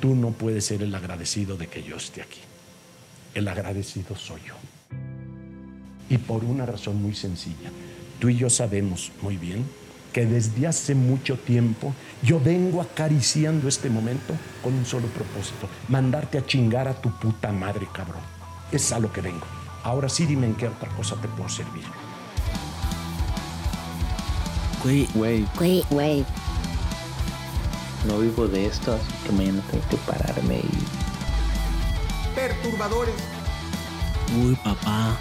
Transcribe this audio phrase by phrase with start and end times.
[0.00, 2.40] Tú no puedes ser el agradecido de que yo esté aquí.
[3.34, 4.54] El agradecido soy yo.
[6.08, 7.70] Y por una razón muy sencilla.
[8.18, 9.64] Tú y yo sabemos muy bien
[10.12, 16.38] que desde hace mucho tiempo yo vengo acariciando este momento con un solo propósito, mandarte
[16.38, 18.22] a chingar a tu puta madre, cabrón.
[18.72, 19.46] Es a lo que vengo.
[19.84, 21.84] Ahora sí dime en qué otra cosa te puedo servir.
[24.82, 26.24] Güey, Güey, Güey, güey.
[28.06, 30.70] No vivo de esto, así que mañana tengo que pararme y
[32.34, 33.14] perturbadores.
[34.42, 35.16] uy, papá.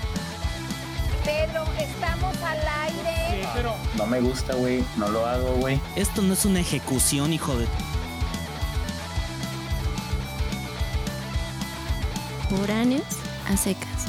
[1.23, 3.48] Pedro, estamos al aire.
[3.98, 4.84] no me gusta, güey.
[4.98, 5.80] No lo hago, güey.
[5.96, 7.68] Esto no es una ejecución, hijo de.
[12.50, 13.04] Foráneos
[13.48, 14.08] a secas.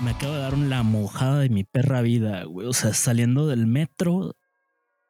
[0.00, 2.66] Me acabo de dar la mojada de mi perra vida, güey.
[2.66, 4.36] O sea, saliendo del metro,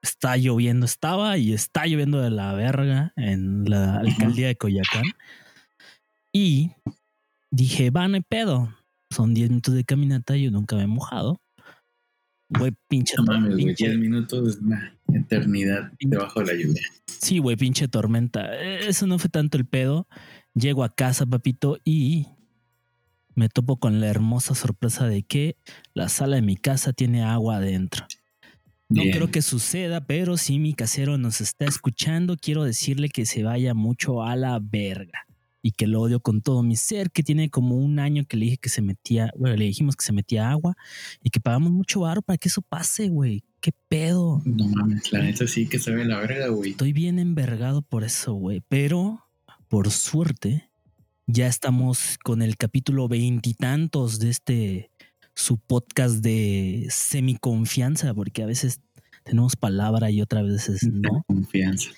[0.09, 5.05] está lloviendo, estaba y está lloviendo de la verga en la alcaldía de Coyacán.
[6.33, 6.73] Y
[7.51, 8.75] dije, va, no hay pedo.
[9.11, 11.41] Son 10 minutos de caminata, yo nunca me he mojado.
[12.49, 13.65] Güey, pinche, No mames, güey.
[13.67, 16.83] pinche- 10 minutos es una eternidad debajo de la lluvia.
[17.07, 18.55] Sí, güey, pinche tormenta.
[18.55, 20.07] Eh, Eso no fue tanto el pedo.
[20.55, 22.27] Llego a casa, papito, y
[23.35, 25.57] me topo con la hermosa sorpresa de que
[25.95, 28.07] la sala de mi casa tiene agua adentro.
[28.89, 29.15] No Bien.
[29.15, 33.75] creo que suceda, pero si mi casero nos está escuchando, quiero decirle que se vaya
[33.75, 35.27] mucho a la verga
[35.61, 38.45] y que lo odio con todo mi ser, que tiene como un año que le
[38.45, 40.77] dije que se metía, bueno, le dijimos que se metía agua
[41.21, 43.43] y que pagamos mucho varo para que eso pase, güey.
[43.61, 44.41] ¿Qué pedo?
[44.45, 46.71] No mames, la neta sí que sabe la verga, güey.
[46.71, 48.63] Estoy bien envergado por eso, güey.
[48.69, 49.25] Pero,
[49.67, 50.71] por suerte,
[51.27, 54.91] ya estamos con el capítulo veintitantos de este
[55.37, 58.81] su podcast de semiconfianza, porque a veces
[59.23, 61.23] tenemos palabra y otras veces no.
[61.29, 61.91] Confianza.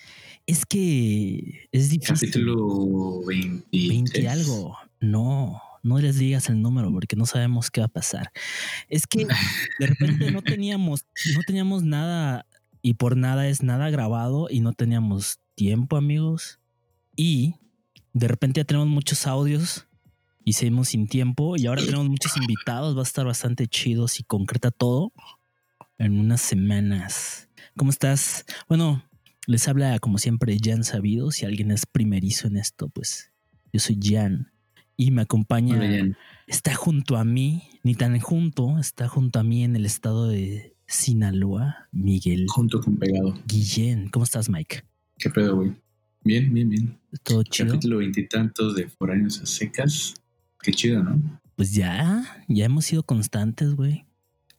[0.47, 2.31] Es que es difícil.
[2.31, 3.69] Capítulo 20.
[3.71, 4.77] 20 algo.
[5.01, 8.33] No, no les digas el número porque no sabemos qué va a pasar.
[8.89, 9.27] Es que
[9.79, 12.45] de repente no teníamos, no teníamos nada
[12.83, 16.59] y por nada es nada grabado y no teníamos tiempo, amigos.
[17.15, 17.55] Y
[18.15, 19.88] de repente ya tenemos muchos audios
[20.53, 22.97] seguimos sin tiempo y ahora tenemos muchos invitados.
[22.97, 25.13] Va a estar bastante chido si concreta todo
[25.99, 27.49] en unas semanas.
[27.77, 28.45] ¿Cómo estás?
[28.69, 29.03] Bueno,
[29.47, 31.31] les habla como siempre Jan Sabido.
[31.31, 33.33] Si alguien es primerizo en esto, pues
[33.73, 34.53] yo soy Jan
[34.97, 35.77] y me acompaña.
[35.77, 36.17] Hola.
[36.47, 40.75] Está junto a mí, ni tan junto, está junto a mí en el estado de
[40.87, 43.35] Sinaloa, Miguel Junto con pegado.
[43.47, 44.09] Guillén.
[44.09, 44.83] ¿Cómo estás, Mike?
[45.19, 45.73] ¿Qué pedo, güey?
[46.25, 46.99] Bien, bien, bien.
[47.23, 47.69] ¿Todo chido?
[47.69, 50.15] Capítulo veintitantos de Foráneos a Secas.
[50.63, 51.21] Qué chido, ¿no?
[51.57, 54.05] Pues ya, ya hemos sido constantes, güey.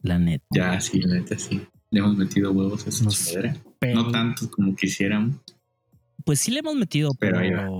[0.01, 0.45] La neta.
[0.51, 1.61] Ya, sí, la neta sí.
[1.91, 3.57] Le hemos metido huevos a esa Nos- chingadera.
[3.79, 5.35] Pero- No tanto como quisiéramos.
[6.25, 7.71] Pues sí le hemos metido, pero, Pero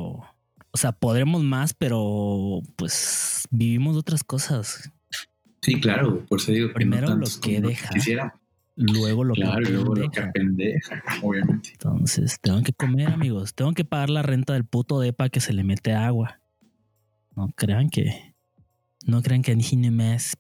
[0.72, 4.92] o sea, podremos más, pero pues vivimos otras cosas.
[5.62, 7.90] Sí, claro, güey, por eso digo que Primero no lo tantos que deja.
[7.90, 8.34] Quisiéramos.
[8.78, 10.32] Luego lo Claro, que luego lo que pendeja.
[10.32, 11.72] pendeja, obviamente.
[11.74, 13.54] Entonces, tengo que comer, amigos.
[13.54, 16.40] Tengo que pagar la renta del puto depa que se le mete agua.
[17.40, 18.34] No crean que.
[19.06, 20.36] No crean que ni más.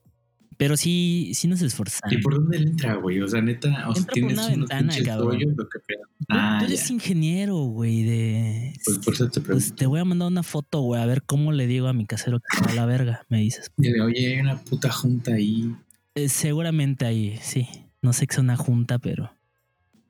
[0.57, 2.11] Pero sí, sí nos esforzamos.
[2.13, 3.21] ¿Y por dónde entra, güey?
[3.21, 5.39] O sea, neta, o sea, tienes una unos ventana, cabrón.
[5.55, 5.79] lo que.
[5.79, 5.95] Tú,
[6.27, 8.73] Ah, tú eres ingeniero, güey, de.
[8.83, 9.75] Pues por eso te Pues pregunto.
[9.75, 12.41] te voy a mandar una foto, güey, a ver cómo le digo a mi casero
[12.41, 13.71] que se va a la verga, me dices.
[13.77, 15.73] Dile, oye, hay una puta junta ahí.
[16.15, 17.69] Eh, seguramente ahí, sí.
[18.01, 19.31] No sé que sea una junta, pero.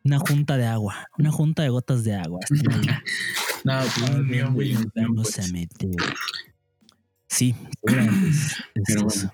[0.04, 0.96] Una junta de agua.
[1.20, 2.40] Una junta de gotas de agua.
[3.66, 4.74] No, pues un mío, güey.
[4.74, 5.50] un mío, Vamos pues.
[5.50, 5.90] a meter.
[7.40, 9.34] Sí, Pero bueno.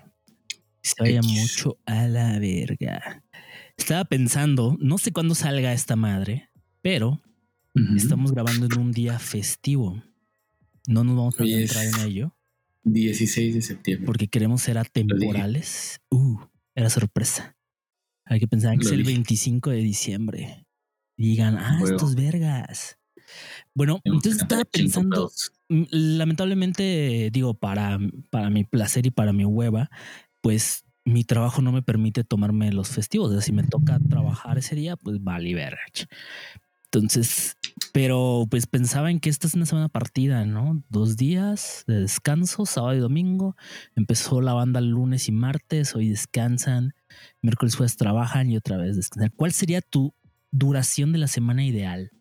[0.80, 1.26] Se vaya X.
[1.32, 3.24] mucho a la verga.
[3.76, 6.48] Estaba pensando, no sé cuándo salga esta madre,
[6.82, 7.20] pero
[7.96, 10.00] estamos grabando en un día festivo.
[10.86, 12.36] No nos vamos a Hoy es- centrar en ello
[12.84, 14.06] 16 de septiembre.
[14.06, 15.98] porque queremos ser atemporales.
[16.10, 16.38] Uh,
[16.76, 17.56] era sorpresa.
[18.24, 19.12] Hay que pensar que Lo es el dije.
[19.14, 20.66] 25 de diciembre.
[21.16, 22.98] Y digan, ah, estos vergas.
[23.74, 25.50] Bueno, entonces estaba pensando, pedos.
[25.68, 27.98] Mm, Lamentablemente, digo, para,
[28.30, 29.90] para mi placer y para mi hueva,
[30.40, 33.32] pues mi trabajo no me permite tomarme los festivos.
[33.32, 35.80] O si me toca trabajar ese día, pues vale, verga.
[36.86, 37.56] Entonces,
[37.92, 40.82] pero pues pensaba en que esta es una semana partida, ¿no?
[40.88, 43.56] Dos días de descanso, sábado y domingo.
[43.96, 46.94] Empezó la banda lunes y martes, hoy descansan,
[47.42, 49.32] miércoles jueves trabajan y otra vez descansan.
[49.36, 50.14] ¿Cuál sería tu
[50.52, 52.12] duración de la semana ideal?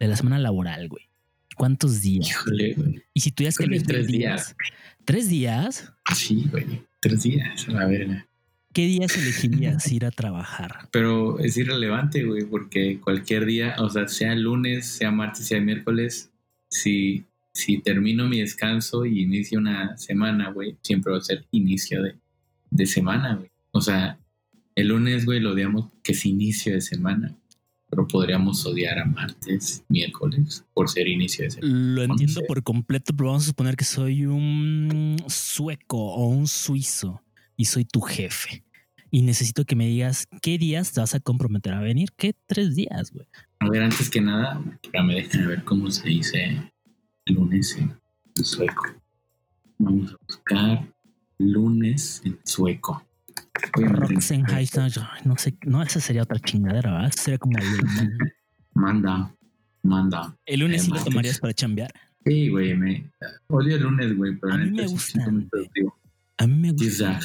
[0.00, 1.08] De la semana laboral, güey.
[1.56, 2.28] ¿Cuántos días?
[2.28, 3.02] Híjole, güey.
[3.14, 4.56] Y si tuvieras que tres días,
[5.04, 5.92] ¿tres días?
[6.14, 6.82] Sí, güey.
[7.00, 8.26] Tres días, a la verga.
[8.72, 10.88] ¿Qué días elegirías ir a trabajar?
[10.92, 16.30] Pero es irrelevante, güey, porque cualquier día, o sea, sea lunes, sea martes, sea miércoles,
[16.68, 17.24] si
[17.56, 22.16] si termino mi descanso y inicio una semana, güey, siempre va a ser inicio de,
[22.70, 23.50] de semana, güey.
[23.70, 24.18] O sea,
[24.74, 27.34] el lunes, güey, lo odiamos que es inicio de semana.
[27.88, 31.72] Pero podríamos odiar a martes, miércoles, por ser inicio de semana.
[31.72, 37.22] Lo entiendo por completo, pero vamos a suponer que soy un sueco o un suizo
[37.56, 38.64] y soy tu jefe.
[39.10, 42.10] Y necesito que me digas qué días te vas a comprometer a venir.
[42.16, 43.26] ¿Qué tres días, güey?
[43.60, 44.60] A ver, antes que nada,
[45.04, 46.72] me dejen ver cómo se dice
[47.24, 47.96] lunes en
[48.44, 48.94] sueco.
[49.78, 50.92] Vamos a buscar
[51.38, 53.06] lunes en sueco.
[53.74, 54.90] Roxenheiser,
[55.24, 57.08] no sé, no, esa sería otra chingadera, ¿verdad?
[57.08, 57.64] Eso sería como el,
[58.74, 59.34] Manda,
[59.82, 60.36] manda.
[60.44, 61.90] el lunes sí lo tomarías para chambear.
[62.24, 63.10] Sí, güey, me
[63.48, 65.24] odio el lunes, güey, pero A mí me gusta.
[66.38, 67.20] A mí me gusta.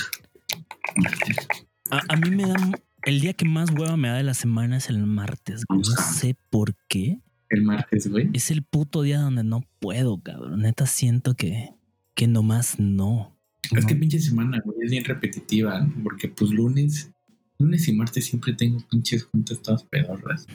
[1.91, 2.55] A mí me da
[3.03, 5.65] el día que más hueva me da de la semana es el martes.
[5.65, 5.79] güey.
[5.79, 7.19] No sé por qué.
[7.49, 8.29] El martes, güey.
[8.33, 10.61] Es el puto día donde no puedo, cabrón.
[10.61, 11.71] Neta siento que,
[12.13, 13.35] que nomás no.
[13.69, 16.03] Es que pinche semana, güey, es bien repetitiva, ¿no?
[16.03, 17.11] porque pues lunes,
[17.59, 20.47] lunes y martes siempre tengo pinches juntas todas pedorras.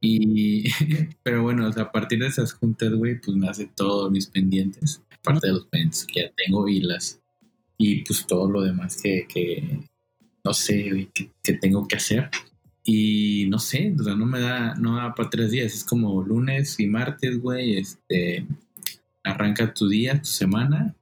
[0.00, 0.64] Y,
[1.22, 4.26] pero bueno, o sea, a partir de esas juntas, güey, pues me hace todos mis
[4.26, 7.20] pendientes, aparte de los pendientes que ya tengo y las,
[7.78, 9.80] y pues todo lo demás que, que
[10.44, 12.28] no sé, güey, que, que tengo que hacer.
[12.84, 16.22] Y no sé, o sea, no me da, no da para tres días, es como
[16.22, 18.46] lunes y martes, güey, este,
[19.24, 20.94] arranca tu día, tu semana,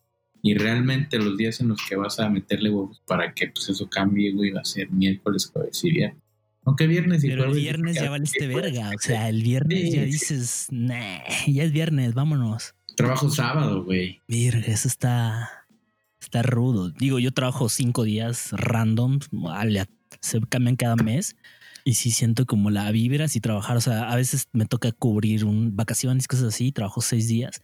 [0.46, 3.90] y realmente los días en los que vas a meterle huevos para que pues eso
[3.90, 6.22] cambie, güey, va a ser miércoles, jueves y viernes.
[6.64, 8.90] Aunque viernes y Pero el jueves, viernes ya valiste verga.
[8.94, 10.06] O sea, el viernes Sí, ya sí.
[10.06, 12.76] dices, nah, ya es viernes, vámonos.
[12.96, 14.20] Trabajo sábado, güey.
[14.28, 15.66] Virga, eso está,
[16.20, 16.90] está rudo.
[16.90, 19.18] Digo, yo trabajo cinco días random,
[20.20, 21.34] se cambian cada mes.
[21.84, 23.76] Y sí siento como la vibra y trabajar.
[23.76, 26.70] O sea, a veces me toca cubrir un vacaciones, cosas así.
[26.70, 27.62] Trabajo seis días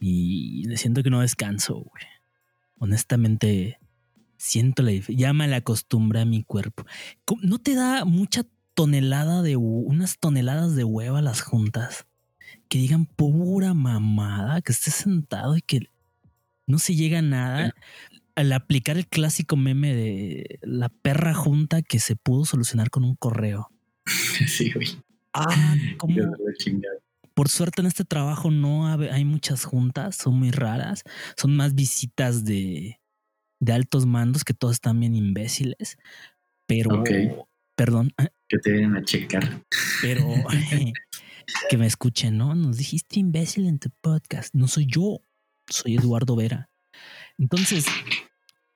[0.00, 2.04] y siento que no descanso, güey.
[2.78, 3.78] Honestamente,
[4.36, 6.84] siento la dif- Ya me la acostumbré a mi cuerpo.
[7.24, 12.06] ¿Cómo- ¿No te da mucha tonelada de unas toneladas de hueva las juntas?
[12.68, 15.80] Que digan pura mamada, que estés sentado y que
[16.66, 17.74] no se llega a nada.
[18.36, 23.16] Al aplicar el clásico meme de la perra junta que se pudo solucionar con un
[23.16, 23.68] correo.
[24.46, 24.86] sí, güey.
[25.34, 26.14] Ah, como
[27.38, 31.04] Por suerte en este trabajo no hay muchas juntas, son muy raras,
[31.36, 32.98] son más visitas de,
[33.60, 35.98] de altos mandos que todos están bien imbéciles,
[36.66, 37.04] pero,
[37.76, 38.12] perdón,
[38.48, 39.62] Que te vienen a checar.
[40.02, 40.26] pero
[41.70, 42.56] que me escuchen, ¿no?
[42.56, 45.20] Nos dijiste imbécil en tu podcast, no soy yo,
[45.68, 46.70] soy Eduardo Vera.
[47.38, 47.86] Entonces,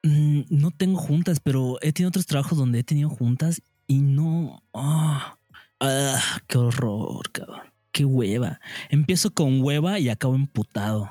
[0.05, 4.63] mm, no tengo juntas, pero he tenido otros trabajos donde he tenido juntas y no...
[4.73, 5.37] ah,
[5.81, 7.72] ah, qué horror, cabrón.
[7.93, 8.61] Qué hueva.
[8.89, 11.09] Empiezo con hueva y acabo emputado.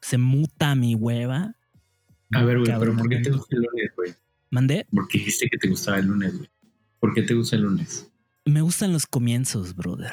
[0.00, 1.56] Se muta mi hueva.
[2.30, 4.14] A ver, güey, pero ¿por qué te gusta el lunes, güey?
[4.50, 4.86] ¿Mandé?
[4.90, 6.50] Porque dijiste que te gustaba el lunes, güey.
[7.00, 8.10] ¿Por qué te gusta el lunes?
[8.44, 10.12] Me gustan los comienzos, brother.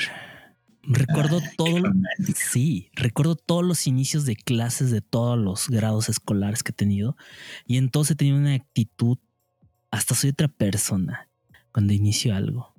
[0.83, 1.94] Recuerdo Ay, todo.
[2.36, 7.15] Sí, recuerdo todos los inicios de clases de todos los grados escolares que he tenido.
[7.68, 9.19] Y entonces he tenido una actitud.
[9.92, 11.30] Hasta soy otra persona
[11.71, 12.74] cuando inicio algo.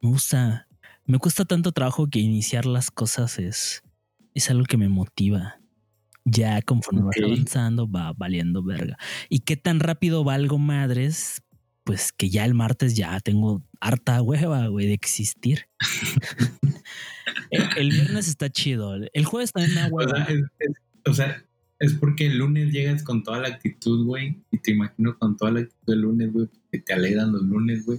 [0.00, 0.67] Me gusta.
[1.08, 3.82] Me cuesta tanto trabajo que iniciar las cosas es,
[4.34, 5.56] es algo que me motiva.
[6.24, 7.06] Ya conforme Ok.
[7.16, 8.98] vas avanzando, va valiendo verga.
[9.30, 11.40] Y qué tan rápido valgo madres,
[11.84, 15.62] pues que ya el martes ya tengo harta hueva, güey, de existir.
[17.50, 18.94] el, el viernes está chido.
[19.12, 21.42] El jueves también me da O sea, es, es- o sea,
[21.78, 24.42] es porque el lunes llegas con toda la actitud, güey.
[24.50, 26.48] Y te imagino con toda la actitud del lunes, güey.
[26.70, 27.98] Que te alegran los lunes, güey.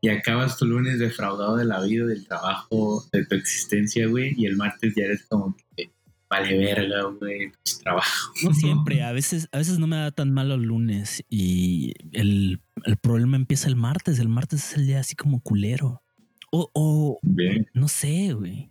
[0.00, 4.34] Y acabas tu lunes defraudado de la vida, del trabajo, de tu existencia, güey.
[4.36, 5.90] Y el martes ya eres como que
[6.30, 7.52] vale verga, güey.
[7.62, 8.32] Pues trabajo.
[8.42, 12.62] No siempre, a veces, a veces no me da tan mal los lunes y el,
[12.84, 14.18] el problema empieza el martes.
[14.18, 16.02] El martes es el día así como culero.
[16.50, 17.68] O, o Bien.
[17.74, 18.70] no sé, güey.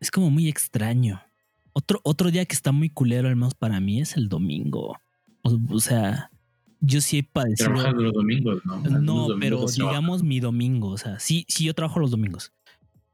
[0.00, 1.22] Es como muy extraño.
[1.74, 4.98] Otro, otro día que está muy culero, al menos para mí, es el domingo.
[5.42, 6.30] O, o sea,
[6.82, 7.72] yo sí he padecido.
[7.72, 8.80] Trabajas los domingos, ¿no?
[8.80, 12.10] O sea, No, domingos pero digamos mi domingo, o sea, sí, sí, yo trabajo los
[12.10, 12.52] domingos,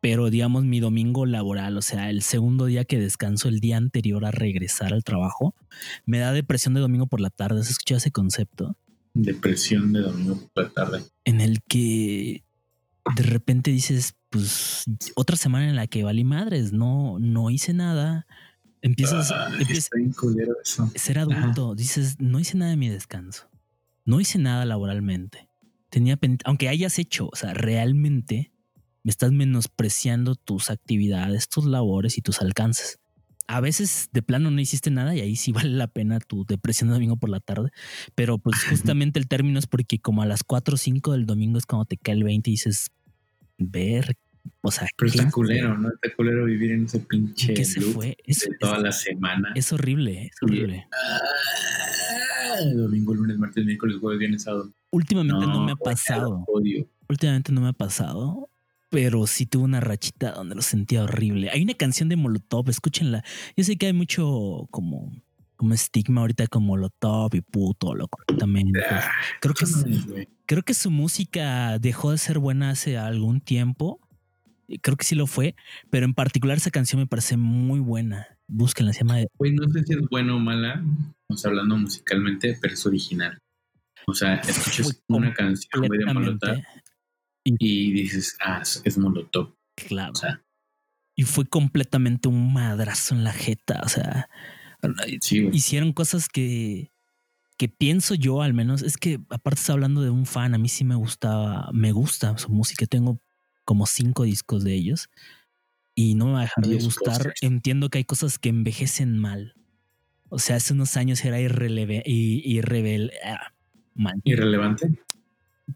[0.00, 4.25] pero digamos mi domingo laboral, o sea, el segundo día que descanso el día anterior
[4.25, 5.54] a regresar al trabajo,
[6.06, 7.60] me da depresión de domingo por la tarde.
[7.60, 8.76] ¿Has escuchado ese concepto?
[9.14, 11.02] Depresión de domingo por la tarde.
[11.25, 12.42] En el que
[13.16, 14.84] de repente dices, pues
[15.14, 18.26] otra semana en la que valí madres, no, no hice nada.
[18.80, 19.90] Empiezas, Ay, empiezas
[20.78, 23.48] a ser adulto, dices, no hice nada de mi descanso,
[24.09, 25.49] no hice nada laboralmente.
[25.91, 28.53] Tenía aunque hayas hecho, o sea, realmente
[29.05, 32.99] me estás menospreciando tus actividades, tus labores y tus alcances.
[33.47, 36.88] a veces de plano no hiciste nada y ahí sí vale la pena tu depresión
[36.88, 37.71] de domingo por la tarde.
[38.15, 41.59] Pero pues justamente el término es porque como a las 4 o 5 del domingo
[41.59, 42.91] es cuando te cae el 20 y dices,
[43.57, 44.17] ver,
[44.62, 45.45] o sea, Pero ¿quién está fue?
[45.47, 45.88] culero, ¿no?
[45.88, 48.17] Está culero vivir en ese pinche ¿Qué se loop fue?
[48.25, 49.53] Es, de toda es- la semana.
[49.55, 50.87] es horrible, es horrible.
[50.93, 51.19] Ah,
[52.75, 54.71] domingo, lunes, martes, miércoles, jueves, viernes, sábado.
[54.90, 56.45] Últimamente no, me ha pasado.
[57.09, 58.49] Últimamente no me ha pasado,
[58.90, 61.50] pero sí tuve una rachita donde lo sentía horrible.
[61.50, 63.23] Hay una canción de Molotov, escúchenla.
[63.57, 65.12] Yo sé que hay mucho como,
[65.57, 68.81] como estigma ahorita con Molotov y puto, lo correctamente.
[68.90, 70.28] Ah, Creo que, no güey.
[70.47, 74.00] creo que su música dejó de ser buena hace algún tiempo.
[74.83, 75.55] Creo que sí lo fue,
[75.90, 78.26] pero en particular esa canción me parece muy buena.
[78.49, 80.83] Búsquenla, se llama Güey, no sé si es buena o mala,
[81.37, 83.38] sea, hablando musicalmente, pero es original.
[84.06, 86.58] O sea, escuchas una canción de Molotov
[87.44, 89.54] y dices, ah, es- Molotov.
[89.76, 90.12] Claro.
[90.12, 90.42] O sea,
[91.16, 93.80] Y fue completamente un madrazo en la jeta.
[93.85, 94.28] O sea,
[95.20, 96.90] sí, hicieron cosas que,
[97.58, 98.82] que pienso yo al menos.
[98.82, 102.38] Es que aparte está hablando de un fan, a mí sí me gustaba, me gusta
[102.38, 102.87] su música.
[102.87, 103.20] Tengo
[103.64, 105.11] como cinco discos de ellos
[105.94, 107.35] y no me va a dejar de gustar.
[107.42, 109.54] Entiendo que hay cosas que envejecen mal.
[110.28, 113.52] O sea, hace unos años era irreleve y irrebel, ah.
[114.25, 114.90] Irrelevante.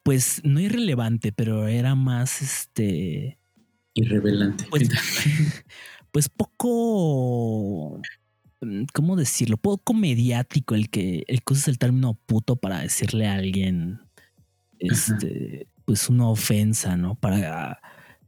[0.03, 3.39] Pues no irrelevante, pero era más este.
[3.95, 4.65] Irrevelante.
[4.71, 4.89] Pues,
[6.13, 8.01] pues poco,
[8.61, 9.57] mm, ¿cómo decirlo?
[9.57, 14.01] Poco mediático el que, el que uses el término puto para decirle a alguien,
[14.79, 17.17] este, pues una ofensa, ¿no?
[17.17, 17.81] Para,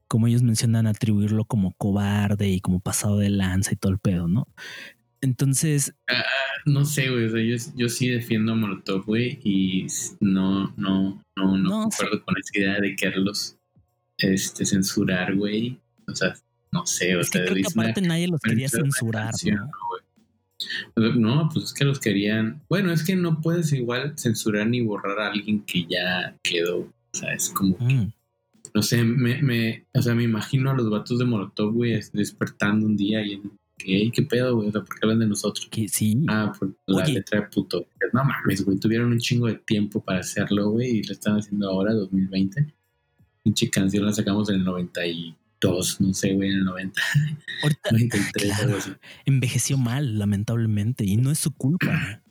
[0.07, 4.29] como ellos mencionan, atribuirlo como cobarde y como pasado de lanza y todo el pedo,
[4.29, 4.49] ¿no?
[5.25, 5.95] Entonces,
[6.67, 7.25] no sé, güey.
[7.27, 9.87] O sea, yo, yo sí defiendo a Molotov, güey, y
[10.21, 13.57] no, no, no, no, No, concuerdo con esa idea de quererlos
[14.19, 15.79] este, censurar, güey.
[16.07, 16.35] O sea,
[16.73, 19.71] no sé, o es que sea, creo que aparte nadie los quería censurar, ¿no?
[20.97, 22.63] No, pues es que los querían.
[22.69, 26.81] Bueno, es que no puedes igual censurar ni borrar a alguien que ya quedó.
[26.81, 28.13] O sea, es como, Mm,
[28.75, 32.87] no sé, me, me, o sea, me imagino a los vatos de Molotov, güey, despertando
[32.87, 34.69] un día y que, "Ey, ¿qué pedo, güey?
[34.69, 35.67] O sea, ¿por qué hablan de nosotros?
[35.71, 36.25] que sí.
[36.29, 37.13] Ah, por la Oye.
[37.15, 37.87] letra de puto.
[38.13, 41.69] No mames, güey, tuvieron un chingo de tiempo para hacerlo, güey, y lo están haciendo
[41.71, 42.73] ahora, 2020.
[43.43, 47.01] Pinche canción la sacamos en el 92, no sé, güey, en el 90,
[47.63, 48.63] Ahorita 93, claro.
[48.65, 48.91] algo así.
[49.27, 52.23] envejeció mal, lamentablemente, y no es su culpa.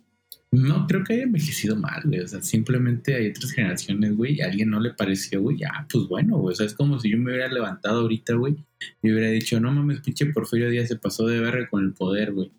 [0.53, 2.19] No creo que haya envejecido mal, güey.
[2.19, 5.57] O sea, simplemente hay otras generaciones, güey, y a alguien no le pareció, güey.
[5.57, 6.53] Ya, pues bueno, güey.
[6.53, 8.57] O sea, es como si yo me hubiera levantado ahorita, güey,
[9.01, 12.33] y hubiera dicho, no mames, pinche Porfirio Díaz se pasó de verga con el poder,
[12.33, 12.51] güey.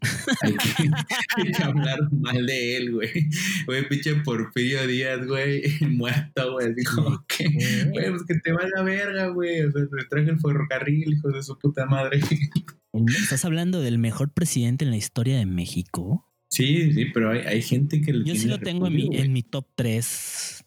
[0.43, 0.91] Hay que,
[1.37, 3.29] hay que hablar mal de él, güey.
[3.67, 6.73] Güey, pinche Porfirio Díaz, güey, muerto, güey.
[6.73, 7.45] Así como que,
[7.93, 9.63] güey, pues que te va la verga, güey.
[9.63, 12.21] O sea, te traje el ferrocarril, hijo de su puta madre.
[13.07, 16.34] Estás hablando del mejor presidente en la historia de México.
[16.55, 19.33] Sí, sí, pero hay, hay gente que le Yo sí lo tengo en mi, en
[19.33, 20.65] mi top 3.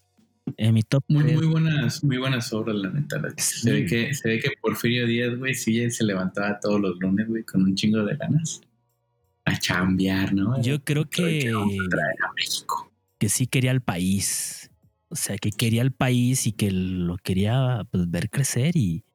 [0.58, 1.36] En mi top Muy, 3.
[1.36, 3.22] muy buenas, muy buenas obras, la neta.
[3.38, 7.28] Se, ve que, se ve que Porfirio Díaz, güey, sí se levantaba todos los lunes,
[7.30, 8.60] güey, con un chingo de ganas
[9.46, 10.62] a chambear, ¿no?
[10.62, 12.92] Yo creo que, vamos a traer a México.
[13.18, 14.70] que sí quería al país.
[15.08, 19.06] O sea, que quería al país y que lo quería pues, ver crecer y,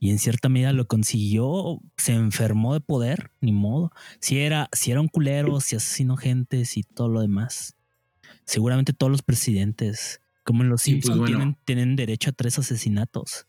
[0.00, 1.80] y en cierta medida lo consiguió.
[1.96, 3.90] Se enfermó de poder, ni modo.
[4.20, 7.76] Si era, si era un culero, si asesinó gente y todo lo demás.
[8.44, 11.36] Seguramente todos los presidentes, como en los Sí, pues, Simpsons, bueno.
[11.36, 13.46] tienen, tienen derecho a tres asesinatos.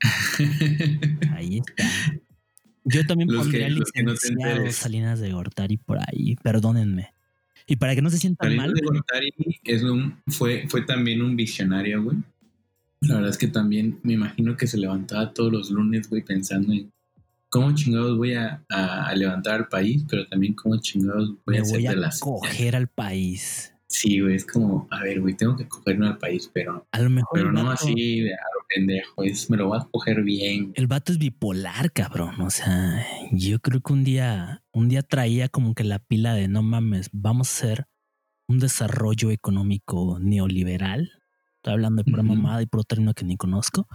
[1.34, 1.88] Ahí está.
[2.84, 4.76] Yo también Los pondría que no licenciado enteres.
[4.76, 6.36] Salinas de Gortari por ahí.
[6.36, 7.12] Perdónenme.
[7.66, 9.34] Y para que no se sientan Salinas mal, de Gortari
[9.64, 12.18] es un, fue, fue también un visionario, güey.
[13.00, 16.72] La verdad es que también me imagino que se levantaba todos los lunes, güey, pensando
[16.72, 16.90] en
[17.48, 21.58] cómo chingados voy a, a- a levantar al país, pero también cómo chingados voy me
[21.58, 23.72] a hacer voy de las coger al país.
[23.88, 27.08] Sí, güey, es como, a ver, güey, tengo que cogerme al país, pero, A lo
[27.08, 30.22] mejor pero no vato, así de a lo pendejo, es, me lo voy a coger
[30.22, 30.72] bien.
[30.74, 32.40] el vato es bipolar, cabrón.
[32.40, 36.48] O sea, yo creo que un día, un día traía como que la pila de
[36.48, 37.86] no mames, vamos a hacer
[38.48, 41.10] un desarrollo económico neoliberal.
[41.66, 43.88] Estoy hablando de pura mamada y puro término que ni conozco.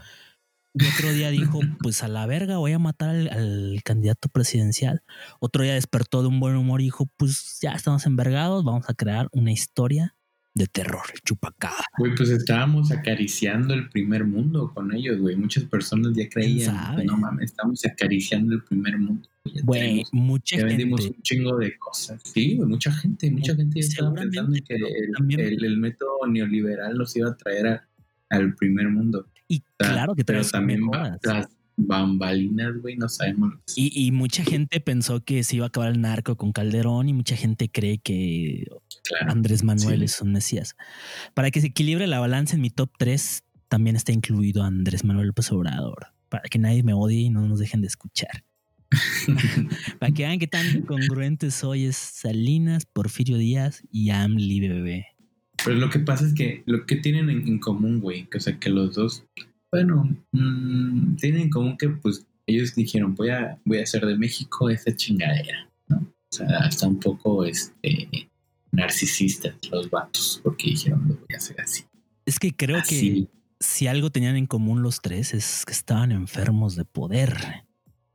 [0.73, 5.03] Y otro día dijo, pues a la verga voy a matar al, al candidato presidencial.
[5.39, 8.93] Otro día despertó de un buen humor y dijo, pues ya estamos envergados, vamos a
[8.93, 10.17] crear una historia
[10.53, 11.85] de terror, chupacabra.
[11.97, 15.35] Güey, pues estábamos acariciando el primer mundo con ellos, güey.
[15.37, 19.27] Muchas personas ya creían, que no mames, estamos acariciando el primer mundo.
[19.63, 21.15] güey, mucha ya vendimos gente.
[21.17, 22.21] un chingo de cosas.
[22.25, 26.27] Sí, güey, mucha gente, mucha gente ya estaba pensando en que el, el- el método
[26.27, 27.87] neoliberal los iba a traer a-
[28.29, 29.27] al primer mundo.
[29.47, 33.55] Y O sea, claro que pero también va- las- bambalinas, güey, no sabemos.
[33.75, 37.13] Y, y mucha gente pensó que se iba a acabar el narco con Calderón y
[37.13, 38.67] mucha gente cree que
[39.03, 39.31] Claro.
[39.31, 40.05] Andrés Manuel Sí.
[40.05, 40.75] es un mesías.
[41.33, 45.27] Para que se equilibre la balanza en mi top 3, también está incluido Andrés Manuel
[45.27, 46.07] López Obrador.
[46.29, 48.43] Para que nadie me odie y no nos dejen de escuchar.
[49.99, 55.07] Para que vean qué tan congruentes soy es Salinas, Porfirio Díaz y AMLI bebé.
[55.63, 58.41] Pero lo que pasa es que lo que tienen en, en común, güey, que, o
[58.41, 59.23] sea, que los dos,
[59.71, 64.17] bueno, mm, tienen en común que pues ellos dijeron, voy a, voy a hacer de
[64.17, 65.97] México esa chingadera, ¿no?
[65.97, 68.29] O sea, hasta un poco este,
[68.71, 71.83] narcisistas los vatos, porque dijeron, lo voy a hacer así.
[72.25, 73.27] Es que creo que
[73.59, 77.37] si algo tenían en común los tres es que estaban enfermos de poder.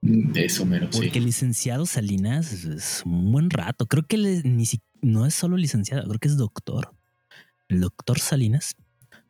[0.03, 0.99] de eso mero, sí.
[1.01, 3.87] Porque el licenciado Salinas es- es un buen rato.
[3.87, 6.95] Creo que le- ni si- no es solo licenciado, creo que es doctor.
[7.69, 8.77] El doctor Salinas,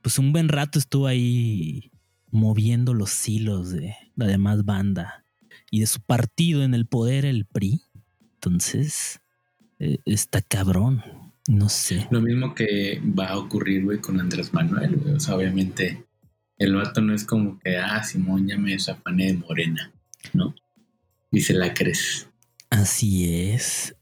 [0.03, 1.91] pues un buen rato estuvo ahí
[2.31, 5.25] moviendo los hilos de la demás banda
[5.71, 7.81] y de su partido en el poder, el PRI.
[8.35, 9.21] Entonces,
[9.79, 11.03] eh, está cabrón.
[11.49, 12.09] No sé.
[12.11, 15.15] Lo mismo que va a ocurrir, güey, con Andrés Manuel, güey.
[15.15, 16.05] O sea, obviamente,
[16.59, 19.93] el vato no es como que, ah, Simón, ya me desafané de morena,
[20.33, 20.55] ¿no?
[21.31, 22.29] Y se la crees.
[22.71, 23.95] Así es.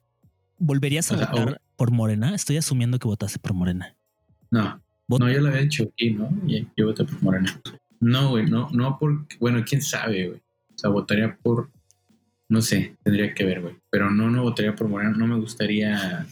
[0.58, 2.34] ¿Volverías a O sea, votar por Morena?
[2.34, 3.94] Estoy asumiendo que votaste por Morena.
[4.50, 6.30] No, no, yo lo había dicho aquí, ¿no?
[6.76, 7.60] Yo voté por Morena.
[8.00, 10.40] No, güey, no, no porque, bueno, quién sabe, güey.
[10.74, 11.70] O sea, votaría por,
[12.54, 13.74] no sé, tendría que ver, güey.
[13.90, 15.10] Pero no, no votaría por Morena.
[15.16, 16.24] No me gustaría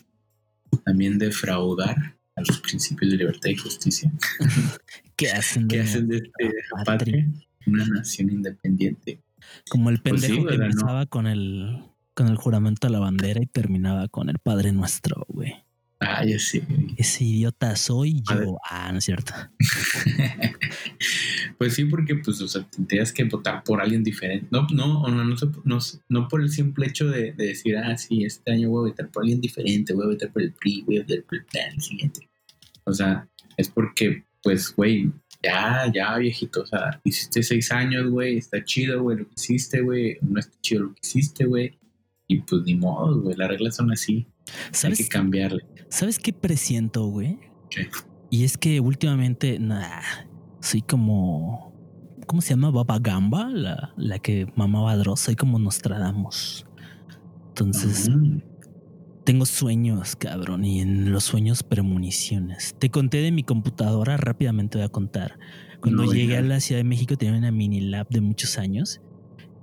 [0.85, 1.97] también defraudar
[2.37, 4.11] a los principios de libertad y justicia.
[5.17, 5.67] ¿Qué hacen?
[5.67, 6.53] que de hacen de este
[6.85, 7.27] patria
[7.67, 9.21] una nación independiente.
[9.69, 11.83] Como el Pues sí, pendejo que empezaba con el
[12.15, 15.55] con el juramento a la bandera y terminaba con el Padre Nuestro, güey.
[16.05, 16.63] Ah, ya sé.
[16.97, 18.59] Ese idiota soy yo.
[18.69, 19.33] Ah, no es cierto.
[21.59, 24.49] pues sí, porque pues, o sea, tendrías que votar por alguien diferente.
[24.51, 25.79] No, no, no, no, no,
[26.09, 29.11] no por el simple hecho de, de decir, ah, sí, este año voy a votar
[29.11, 31.81] por alguien diferente, voy a votar por el PRI, voy a votar por el plan
[31.81, 32.29] siguiente.
[32.85, 38.39] O sea, es porque, pues, güey, ya, ya, viejito, o sea, hiciste seis años, güey,
[38.39, 41.79] está chido, güey, lo que hiciste, güey, no está chido lo que hiciste, güey.
[42.27, 44.27] Y pues ni modo, güey, las reglas son así,
[44.67, 45.65] hay ¿Sabes, que cambiarle.
[45.89, 47.39] ¿Sabes qué presiento, güey?
[47.71, 47.89] ¿Qué?
[48.31, 50.01] Y es que últimamente, nah,
[50.61, 51.73] soy como.
[52.27, 52.71] ¿Cómo se llama?
[52.71, 55.21] Baba Gamba, la, la que mamaba Dross.
[55.21, 56.65] Soy como Nostradamus.
[57.49, 58.09] Entonces,
[59.25, 62.75] tengo sueños, cabrón, y en los sueños premoniciones.
[62.79, 65.39] Te conté de mi computadora, rápidamente voy a contar.
[65.81, 66.39] Cuando No, llegué ya.
[66.39, 69.01] a la Ciudad de México tenía una mini lab de muchos años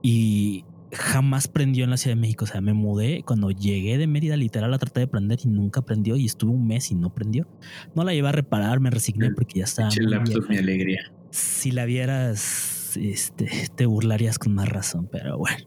[0.01, 2.45] y jamás prendió en la Ciudad de México.
[2.45, 3.23] O sea, me mudé.
[3.25, 6.15] Cuando llegué de Mérida, literal, la traté de prender y nunca prendió.
[6.15, 7.47] Y estuve un mes y no prendió.
[7.95, 9.89] No la llevé a reparar, me resigné porque ya estaba.
[9.99, 11.11] laptop, mi alegría.
[11.31, 15.65] Si la vieras, este, te burlarías con más razón, pero bueno.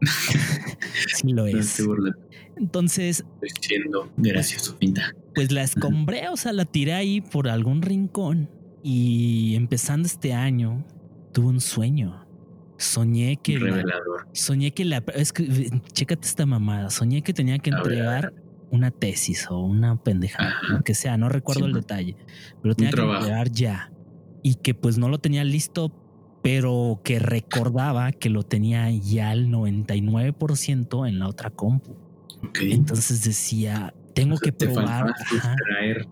[1.14, 1.82] sí lo es.
[2.56, 3.24] Entonces,
[3.60, 5.14] siendo gracioso, pinta.
[5.34, 8.48] pues la escombré, o sea, la tiré ahí por algún rincón.
[8.82, 10.86] Y empezando este año,
[11.32, 12.23] tuve un sueño.
[12.76, 13.58] Soñé que.
[13.58, 14.28] la- Revelador.
[14.32, 15.02] soñé que la.
[15.14, 16.90] Es que, chécate esta mamada.
[16.90, 18.32] Soñé que tenía que entregar
[18.70, 20.66] una tesis o una pendejada, Ajá.
[20.78, 21.78] lo que sea, no recuerdo Sí, el ¿no?
[21.78, 22.16] detalle,
[22.62, 23.92] pero tenía que entregar ya.
[24.42, 25.92] Y que pues no lo tenía listo,
[26.42, 31.92] pero que recordaba que lo tenía ya al 99% en la otra compu.
[32.48, 32.58] Ok.
[32.62, 35.10] Entonces decía, tengo que te probar.
[35.10, 36.06] extraer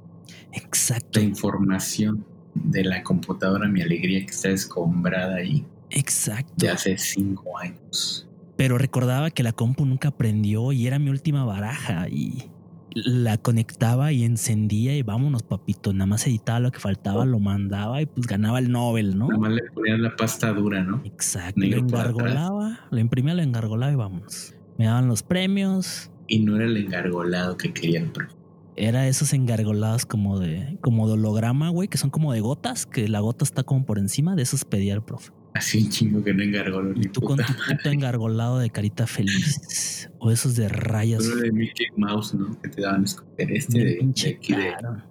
[0.53, 6.53] exacto, la información de la computadora Mi Alegría que está escombrada ahí exacto.
[6.57, 8.29] de hace cinco años.
[8.57, 12.51] Pero recordaba que la compu nunca prendió y era mi última baraja y
[12.95, 15.93] la conectaba y encendía y vámonos, papito.
[15.93, 19.29] Nada más editaba lo que faltaba, lo mandaba y pues ganaba el Nobel, ¿no?
[19.29, 21.01] Nada más le ponían la pasta dura, ¿no?
[21.05, 21.61] Exacto.
[21.61, 22.01] Lo negro atrás.
[22.11, 24.55] engargolaba, lo imprimía, lo engargolaba y vámonos.
[24.79, 26.11] Me daban los premios.
[26.29, 28.35] Y no era el engargolado que quería el profe.
[28.75, 33.07] Era esos engargolados como de, como de holograma, güey, que son como de gotas, que
[33.07, 34.35] la gota está como por encima.
[34.35, 35.33] De esos pedía el profe.
[35.55, 39.07] Así un chingo que no engargoló ni Y tú con tu puto engargolado de carita
[39.07, 40.11] feliz.
[40.19, 41.25] O esos de rayas.
[41.25, 42.59] Solo de Mickey Mouse, ¿no?
[42.61, 45.03] Que te daban escoger este de, de pinche aquí de, caro.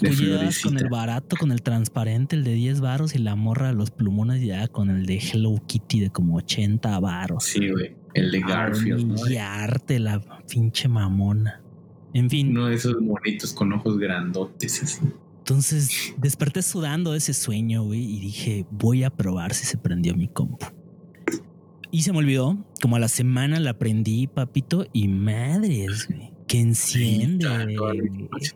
[0.00, 3.34] de Tú llegabas con el barato, con el transparente, el de 10 varos y la
[3.34, 7.44] morra, los plumones ya con el de Hello Kitty de como 80 varos.
[7.44, 7.96] Sí, güey.
[8.14, 9.14] El de Garfield, ¿no?
[9.14, 11.60] Humillarte la pinche mamona.
[12.14, 15.00] En fin, Uno de esos monitos con ojos grandotes así.
[15.52, 20.16] Entonces desperté sudando de ese sueño, güey, y dije, voy a probar si se prendió
[20.16, 20.66] mi compu.
[21.90, 26.58] Y se me olvidó, como a la semana la prendí, papito, y madres, güey, que
[26.58, 27.44] enciende.
[27.44, 27.66] La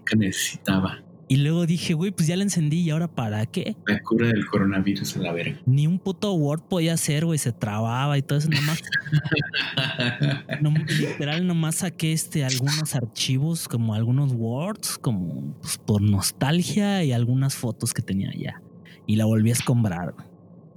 [0.06, 1.04] que necesitaba.
[1.28, 3.76] Y luego dije, güey, pues ya la encendí y ahora para qué?
[3.86, 5.60] La cura del coronavirus a la verga.
[5.66, 8.48] Ni un puto Word podía hacer, güey, se trababa y todo eso.
[8.48, 8.80] Nomás,
[10.62, 17.10] no, literal, nomás saqué este, algunos archivos, como algunos Words, como pues, por nostalgia y
[17.10, 18.62] algunas fotos que tenía ya.
[19.06, 20.14] Y la volví a escombrar.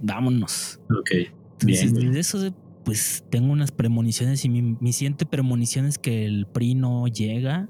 [0.00, 0.80] Vámonos.
[0.90, 1.10] ok.
[1.60, 2.12] Entonces, Bien.
[2.12, 6.74] de eso, pues tengo unas premoniciones y mi, mi siguiente premonición es que el PRI
[6.74, 7.68] no llega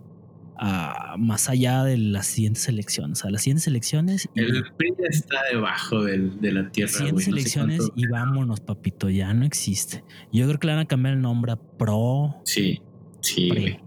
[0.62, 3.24] a más allá de las siguientes elecciones.
[3.24, 6.98] A las siguientes elecciones El PRI está debajo del, de la tierra, güey.
[6.98, 10.04] siguientes No sé elecciones y vámonos, papito, ya no existe.
[10.32, 12.42] Yo creo que le van a cambiar el nombre a Pro.
[12.44, 12.82] Sí,
[13.22, 13.48] sí.
[13.48, 13.80] Pre.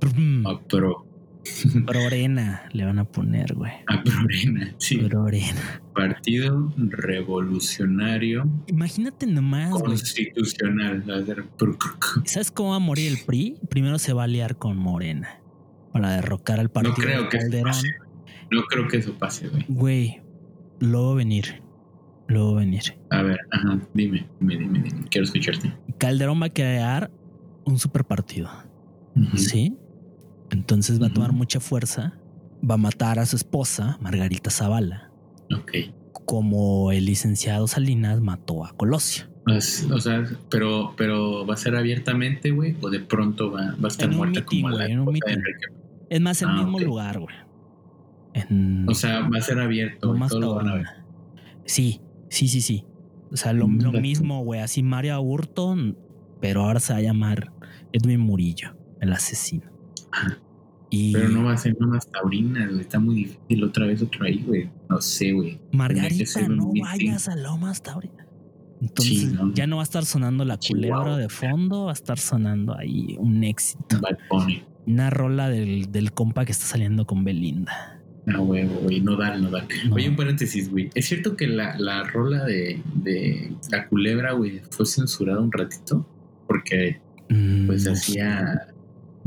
[0.00, 1.06] Prum, A pro.
[1.86, 3.72] Prorena le van a poner, güey.
[3.86, 4.96] A Prorena, sí.
[4.96, 5.82] Prorena.
[5.94, 9.72] Partido Revolucionario Imagínate nomás.
[9.72, 11.04] Constitucional.
[11.58, 12.22] PRUC.
[12.24, 13.58] ¿Sabes cómo va a morir el PRI?
[13.68, 15.41] Primero se va a liar con Morena
[15.92, 17.64] para derrocar al No partido creo de que Calderón.
[17.72, 17.88] pase.
[18.50, 19.64] No creo que eso pase, güey.
[19.68, 20.20] Güey,
[20.80, 21.62] lo venir.
[22.28, 22.82] Lo veo venir.
[23.10, 25.04] A ver, ajá, dime, dime, dime, dime.
[25.10, 25.72] Quiero escucharte.
[25.98, 27.10] Calderón va a crear
[27.64, 28.48] un super partido.
[29.36, 29.76] ¿Sí?
[30.50, 32.14] Entonces va a tomar mucha fuerza.
[32.68, 35.10] Va a matar a su esposa, Margarita Zavala,
[35.54, 35.72] Ok.
[36.24, 39.24] como el licenciado Salinas mató a Colosio.
[39.44, 43.86] Pues, o sea, pero, pero va a ser abiertamente, güey, o de pronto va, va
[43.86, 45.38] a estar En muerta como güey, la en un esposa de mitin.
[45.38, 45.81] Enrique.
[46.12, 47.34] Es más, el Ah, mismo lugar, güey.
[48.34, 50.86] En, O sea, va a ser abierto, todos lo van a ver.
[51.64, 52.84] Sí, sí, sí, sí.
[53.30, 54.60] O sea, lo, Mm, lo mismo, güey.
[54.60, 55.74] Así Mario Aburto,
[56.38, 57.50] pero ahora se va a llamar
[57.94, 59.70] Edwin Murillo, el asesino.
[60.90, 62.80] Y Pero no va a ser nomás taurina, güey.
[62.82, 64.70] Está muy difícil otra vez otro ahí, güey.
[64.90, 65.58] No sé, güey.
[65.72, 68.26] Margarita, no vayas a Lomas Taurina.
[68.82, 69.54] Entonces Sí, no.
[69.54, 73.16] ya no va a estar sonando la culebra de fondo, va a estar sonando ahí
[73.18, 73.98] un éxito.
[74.00, 74.62] Bad Bunny.
[74.86, 78.00] Una rola del, del compa que está saliendo con Belinda.
[78.26, 79.00] Ah, huevo, güey.
[79.00, 79.66] No da, no da.
[79.88, 79.94] No.
[79.96, 80.90] Oye, un paréntesis, güey.
[80.94, 86.08] ¿Es cierto que la, la rola de, de la culebra, güey, fue censurada un ratito?
[86.46, 88.66] Porque, Mm, pues, no hacía,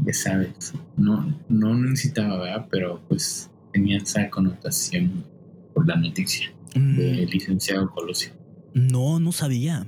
[0.06, 2.68] ya sabes, no, no necesitaba, ¿verdad?
[2.70, 5.24] Pero, pues, tenía esa connotación
[5.74, 6.52] por la noticia.
[6.76, 8.32] Mm, del licenciado Colosio.
[8.74, 9.88] No, no sabía.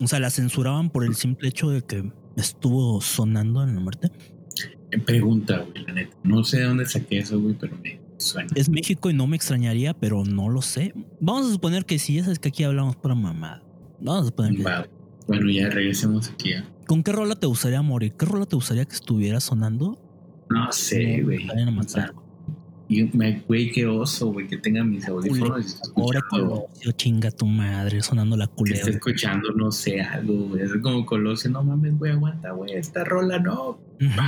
[0.00, 4.10] O sea, la censuraban por el simple hecho de que estuvo sonando en la muerte.
[4.98, 6.16] Pregunta, güey, la neta.
[6.22, 8.48] No sé de dónde saqué eso, güey, pero me suena.
[8.54, 10.94] Es México y no me extrañaría, pero no lo sé.
[11.20, 13.62] Vamos a suponer que sí, ya sabes que aquí hablamos por mamada.
[14.00, 14.86] Vamos a suponer que Va.
[15.26, 16.52] Bueno, ya regresemos aquí.
[16.86, 18.12] ¿Con qué rola te gustaría morir?
[18.12, 19.98] ¿Qué rola te gustaría que estuviera sonando?
[20.50, 21.48] No sé, No, güey.
[21.48, 21.88] a O matar.
[21.88, 22.12] sea,
[22.86, 28.02] y me- güey, qué oso, güey, que tenga mis audífonos Ahora Colosio, chinga tu madre,
[28.02, 28.90] sonando la que esté culebra.
[28.90, 30.62] escuchando, no sé, algo, güey.
[30.64, 33.70] Es como Colosio, no mames, güey, aguanta, güey, esta rola no.
[33.70, 34.20] Ujú.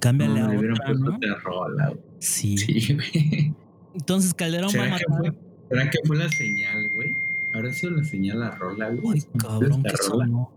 [0.00, 1.18] Cámbiale no, a otra, ¿no?
[1.42, 2.00] rola, güey.
[2.18, 2.56] Sí.
[2.58, 3.54] Sí, güey.
[3.94, 5.18] Entonces Calderón va a ¿Será que, matar.
[5.18, 5.32] fue,
[5.68, 7.16] ¿Será que fue la señal, güey?
[7.54, 9.20] ¿Habrá sido la señal la rola, güey?
[9.20, 10.26] Ay, cabrón, que rola.
[10.26, 10.52] sonó.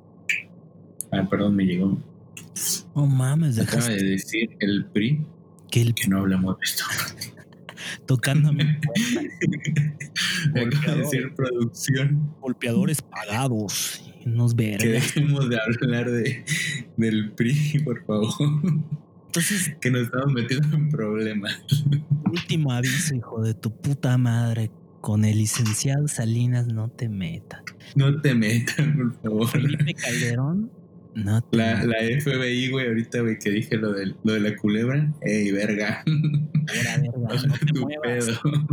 [1.12, 1.98] Ah, perdón, me llegó.
[2.96, 5.26] No mames, Acaba dejaste de decir el PRI
[5.70, 6.84] que el que no hablamos de esto.
[10.54, 10.78] puerta.
[10.78, 14.04] Acaba de decir producción golpeadores pagados.
[14.24, 16.44] y Unos que dejemos de hablar de,
[16.98, 18.34] del PRI, por favor.
[19.32, 21.62] Entonces, Que nos estamos metiendo en problemas.
[22.26, 24.70] último aviso, hijo de tu puta madre.
[25.00, 27.62] Con el licenciado Salinas no te metas.
[27.96, 29.48] No te metan, por favor.
[29.48, 30.70] Felipe Calderón,
[31.16, 31.86] no te La, metas.
[31.88, 35.12] la FBI, güey, ahorita, güey, que dije lo, del, lo de la culebra.
[35.22, 36.04] Ey, verga.
[36.06, 38.26] Ahora, verga, no te muevas.
[38.26, 38.68] pedo.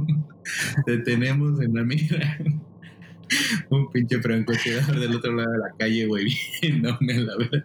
[0.87, 2.38] Te tenemos en la mira.
[3.70, 6.26] Un pinche francotirador del otro lado de la calle, güey,
[6.62, 7.64] viéndome la verga.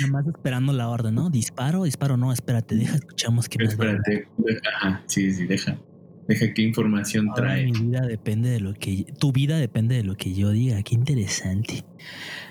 [0.00, 1.30] Nada más esperando la orden, ¿no?
[1.30, 4.28] Disparo, disparo, no, espérate, deja, escuchamos que Espérate.
[4.74, 5.78] Ajá, sí, sí, deja.
[6.26, 7.64] Deja qué información Ahora trae.
[7.64, 10.82] mi vida depende de lo que tu vida depende de lo que yo diga.
[10.82, 11.84] Qué interesante.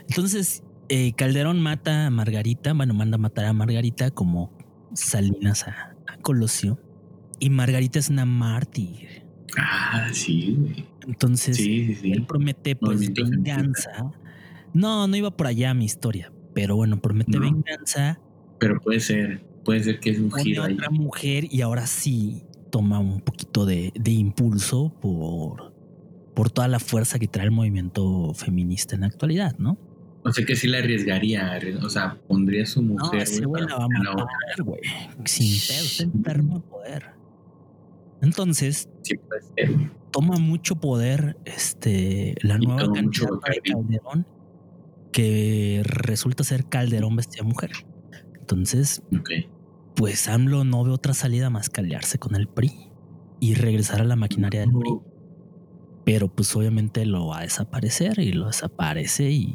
[0.09, 4.51] Entonces, eh, Calderón mata a Margarita, bueno, manda a matar a Margarita como
[4.95, 6.79] Salinas a, a Colosio.
[7.39, 9.26] Y Margarita es una mártir.
[9.57, 10.85] Ah, sí, güey.
[11.07, 13.91] Entonces, Sí, sí, él promete pues Movimiento venganza.
[14.73, 17.41] No, no iba por allá mi historia, pero bueno, promete No.
[17.41, 18.19] venganza.
[18.59, 20.73] Pero puede ser, puede ser que es un giro ahí.
[20.73, 25.73] otra mujer y ahora sí toma un poquito de, de impulso por,
[26.35, 29.77] por toda la fuerza que trae el movimiento feminista en la actualidad, ¿no?
[30.23, 33.45] O sea que sí la arriesgaría, arries- o sea, pondría a su No, mujer, ese
[33.45, 33.87] güey, güey para la va a
[34.27, 34.81] matar, güey.
[35.23, 37.03] Sin pedo, está enfermo de poder.
[38.21, 39.15] Entonces, Sí,
[39.55, 39.89] ser, güey.
[40.11, 43.61] toma mucho poder este, la Y nueva candidata de.
[43.71, 44.25] Calderón,
[45.11, 47.71] que resulta ser Calderón vestida mujer.
[48.39, 49.01] Entonces,
[49.95, 52.71] pues AMLO no ve otra salida más que aliarse con el PRI.
[53.39, 54.97] y regresar a la maquinaria del PRI.
[56.05, 59.53] Pero pues obviamente lo va a desaparecer y lo desaparece y,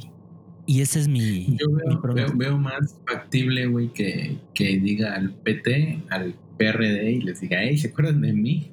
[0.67, 2.39] y ese es mi, Yo mi veo, pronóstico.
[2.39, 7.77] veo más factible, güey, que, que diga al PT, al PRD y les diga, hey,
[7.77, 8.71] ¿se acuerdan de mí?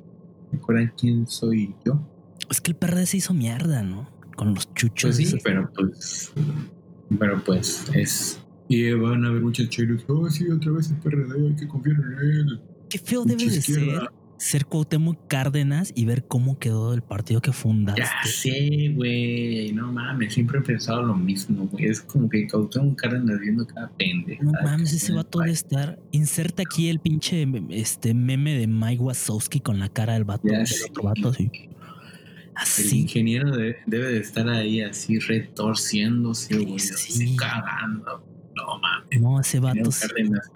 [0.51, 1.99] ¿Se acuerdan quién soy yo?
[2.49, 4.09] Es que el PRD se hizo mierda, ¿no?
[4.35, 5.09] Con los chuchos.
[5.09, 5.41] Pues sí, esos.
[5.43, 6.31] pero pues,
[7.17, 8.39] pero pues es...
[8.67, 9.67] Y van a haber muchos
[10.07, 12.61] oh sí, otra vez el PRD, hay que confiar en él.
[12.87, 13.99] Qué feo debe de izquierda.
[14.01, 14.09] ser
[14.67, 18.01] Cuauhtémoc Cárdenas y ver cómo quedó el partido que fundaste.
[18.01, 21.85] Ya sé, güey, no mames, siempre he pensado lo mismo, güey.
[21.85, 24.41] Es como que Cuauhtémoc Cárdenas viendo cada pendeja.
[24.43, 25.99] No mames, ese vato debe estar.
[26.11, 30.59] Inserta aquí el pinche este meme de Mike Wazowski con la cara del vato, Ya
[30.59, 31.51] del otro vato así.
[32.93, 36.93] El ingeniero de- debe de estar ahí así retorciéndose, güey, Sí.
[36.93, 38.23] así cagando.
[38.55, 39.21] No mames.
[39.21, 39.91] No, ese vato.
[39.91, 40.07] Sí.
[40.07, 40.49] Cárdenas,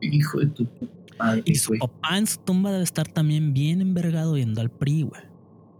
[0.00, 1.80] hijo de tu puta madre, Y su güey.
[1.80, 5.22] papá en su tumba debe estar también bien envergado yendo al PRI, güey.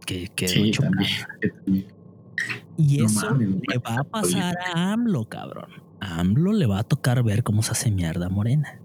[0.06, 1.86] Que, que Sí, también, que también.
[2.76, 5.70] Y No eso mames, le va a pasar a AMLO, cabrón.
[6.00, 8.78] A AMLO le va a tocar ver cómo se hace mierda Morena.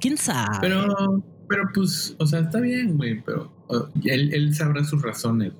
[0.00, 0.58] ¿Quién sabe?
[0.60, 5.52] Pero, pero pues, o sea, está bien, güey, pero uh, él, él sabrá sus razones.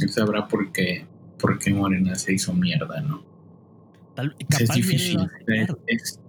[0.00, 1.06] Él sabrá por qué,
[1.38, 3.22] por qué Morena se hizo mierda, ¿no?
[4.14, 5.20] Tal- capaz es difícil.
[5.48, 6.20] Es, es-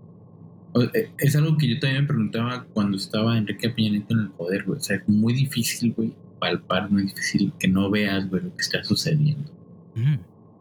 [1.18, 4.64] es algo que yo también me preguntaba cuando estaba Enrique Peña Nieto en el poder,
[4.66, 4.80] güey.
[4.80, 8.62] O sea, es muy difícil, güey, palpar, muy difícil que no veas, güey, lo que
[8.62, 9.52] está sucediendo.
[9.96, 10.16] Mm.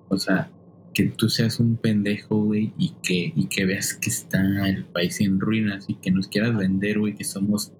[0.08, 0.50] O sea,
[0.92, 5.20] que tú seas un pendejo, güey, y que, y que veas que está el país
[5.20, 7.72] en ruinas y que nos quieras vender, güey, que somos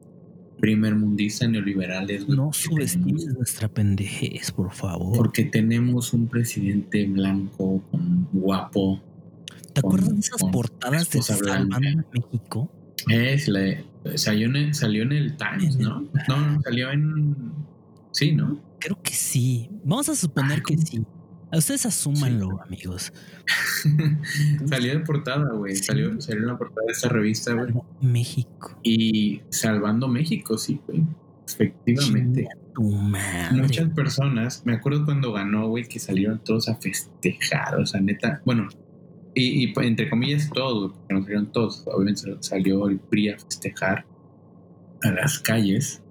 [0.58, 2.36] primer mundistas neoliberales, güey.
[2.36, 5.16] No subestimes nuestra pendejez, por favor.
[5.16, 9.00] Porque tenemos un presidente blanco, con- guapo.
[9.74, 11.22] ¿Te acuerdas de esas portadas de.
[11.22, 11.78] Salvando
[12.12, 12.70] México?
[13.08, 13.82] Es la,
[14.14, 16.00] salió, en salió en el Times, ¿no?
[16.28, 17.52] No, no, salió en...
[18.12, 18.60] Sí, ¿no?
[18.78, 19.68] Creo que sí.
[19.84, 21.04] Vamos a suponer que sí.
[21.52, 23.12] Ustedes asúmanlo, amigos.
[24.66, 25.76] salió de portada, güey.
[25.76, 25.84] Sí.
[25.84, 27.72] Salió, salió en la portada de esta revista, güey.
[28.00, 28.78] México.
[28.82, 31.04] Y salvando México, sí, güey.
[31.46, 32.42] Efectivamente.
[32.42, 33.62] Chinga Tu madre.
[33.62, 38.40] Muchas personas, me acuerdo cuando ganó, güey, que salieron todos a festejar, o sea, neta,
[38.44, 38.68] bueno,
[39.34, 43.38] y, y, pues, entre comillas todos, porque no salieron todos, obviamente salió el PRI a
[43.38, 44.06] festejar
[45.02, 46.02] a las calles.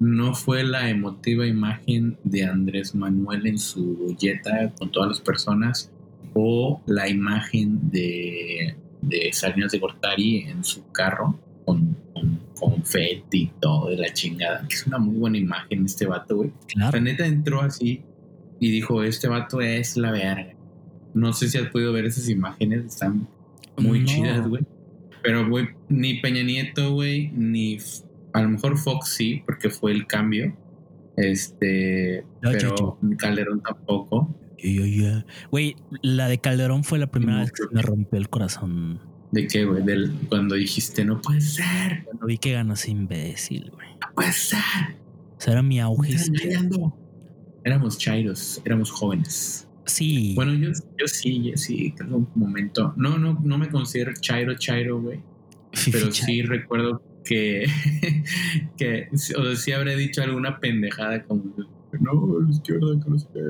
[0.00, 5.92] No fue la emotiva imagen de Andrés Manuel en su yeta con todas las personas
[6.34, 13.52] o la imagen de, de Salinas de Gortari en su carro con, con confeti y
[13.60, 16.52] todo de la chingada, que es una muy buena imagen este vato, güey.
[16.66, 16.96] Claro.
[16.96, 18.02] La neta entró así
[18.58, 20.54] y dijo, este vato es la verga.
[21.14, 23.28] No sé si has podido ver esas imágenes, están
[23.78, 24.06] muy No.
[24.06, 24.62] chidas, güey.
[25.22, 27.78] Pero, güey, ni Peña Nieto, güey, ni
[28.32, 30.56] a lo mejor Fox sí, porque fue el cambio.
[31.16, 34.34] Este, pero Calderón tampoco.
[35.50, 39.00] Güey, la de Calderón fue la primera No, vez que me rompió el corazón.
[39.32, 39.82] ¿De qué, güey?
[40.28, 43.88] Cuando dijiste, no puede ser, Cuando vi que ganó ese imbécil, güey.
[44.00, 44.58] no puede ser.
[45.36, 46.14] O sea, era mi auge.
[46.14, 46.96] están engañando".
[47.64, 49.68] Éramos chairos, éramos jóvenes.
[49.86, 50.32] Sí.
[50.34, 52.94] Bueno, yo, yo sí, yo sí, creo un momento.
[52.96, 55.20] No, no, no me considero chairo, chairo, güey.
[55.90, 57.66] Pero sí recuerdo que,
[58.76, 61.44] que o sea, sí habré dicho alguna pendejada como
[62.00, 63.40] no, la izquierda, que no sé qué".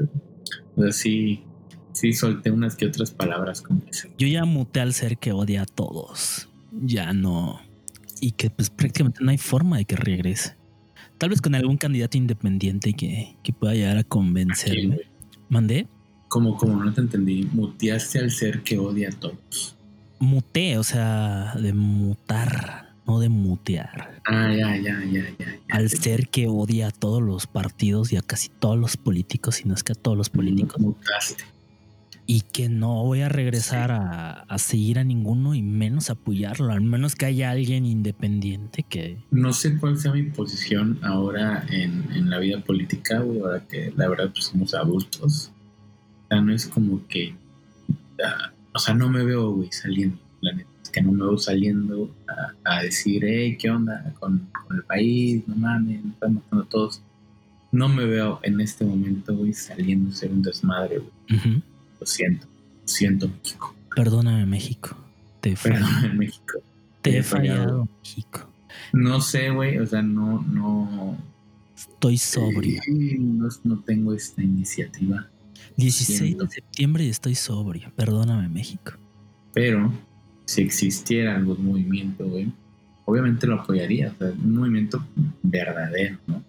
[0.77, 1.45] O sea, sí,
[1.92, 4.09] sí solté unas que otras palabras como esa.
[4.18, 6.49] Yo ya muté al ser que odia a todos.
[6.73, 7.61] Ya no.
[8.21, 10.57] Y que pues prácticamente no hay forma de que regrese.
[11.18, 15.01] Tal vez con algún candidato independiente que, que pueda llegar a convencerme.
[15.49, 15.87] Mandé.
[16.33, 19.77] Como, como no te entendí, muteaste al ser que odia a todos.
[20.18, 24.21] Muté, o sea, de mutar, no de mutear.
[24.25, 25.61] Ah, ya, ya, ya, ya.
[25.68, 29.68] Al ser que odia a todos los partidos y a casi todos los políticos, si
[29.68, 30.81] no es que a todos los políticos.
[30.81, 31.45] Mutaste.
[32.25, 36.81] y que no voy a regresar a, a seguir a ninguno y menos apoyarlo, al
[36.81, 42.31] menos que haya alguien independiente que No sé cuál sea mi posición ahora en, en
[42.31, 45.52] la vida política, güey, ahora que la verdad pues somos adultos.
[46.40, 47.35] No es como que...
[48.25, 50.68] ah, o sea, no me veo, güey, saliendo, la neta.
[50.83, 52.11] Es que no me veo saliendo
[52.64, 55.42] a, a decir, hey, ¿qué onda con, con el país?
[55.47, 57.03] No mames, nos están matando a todos.
[57.71, 61.62] No me veo en este momento, güey, saliendo a ser un desmadre, güey.
[62.01, 62.47] Lo siento,
[62.83, 63.75] lo siento, México.
[63.95, 64.97] perdóname México,
[65.40, 66.59] te he fallado, Perdón, en México.
[67.01, 67.62] te te he fallado.
[67.62, 68.51] fallado México,
[68.92, 71.16] No sé, güey, o sea, no, no...
[71.77, 72.83] estoy sobrio.
[72.87, 75.29] No, no tengo esta iniciativa,
[75.77, 76.45] 16 siento.
[76.45, 78.93] de septiembre y estoy sobrio, perdóname México.
[79.53, 79.93] pero
[80.45, 82.53] si existiera algún movimiento, güey,
[83.05, 85.05] obviamente lo apoyaría, o sea, un movimiento
[85.43, 86.43] verdadero, ¿no?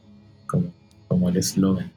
[0.47, 0.73] Como,
[1.07, 1.91] como el eslogan.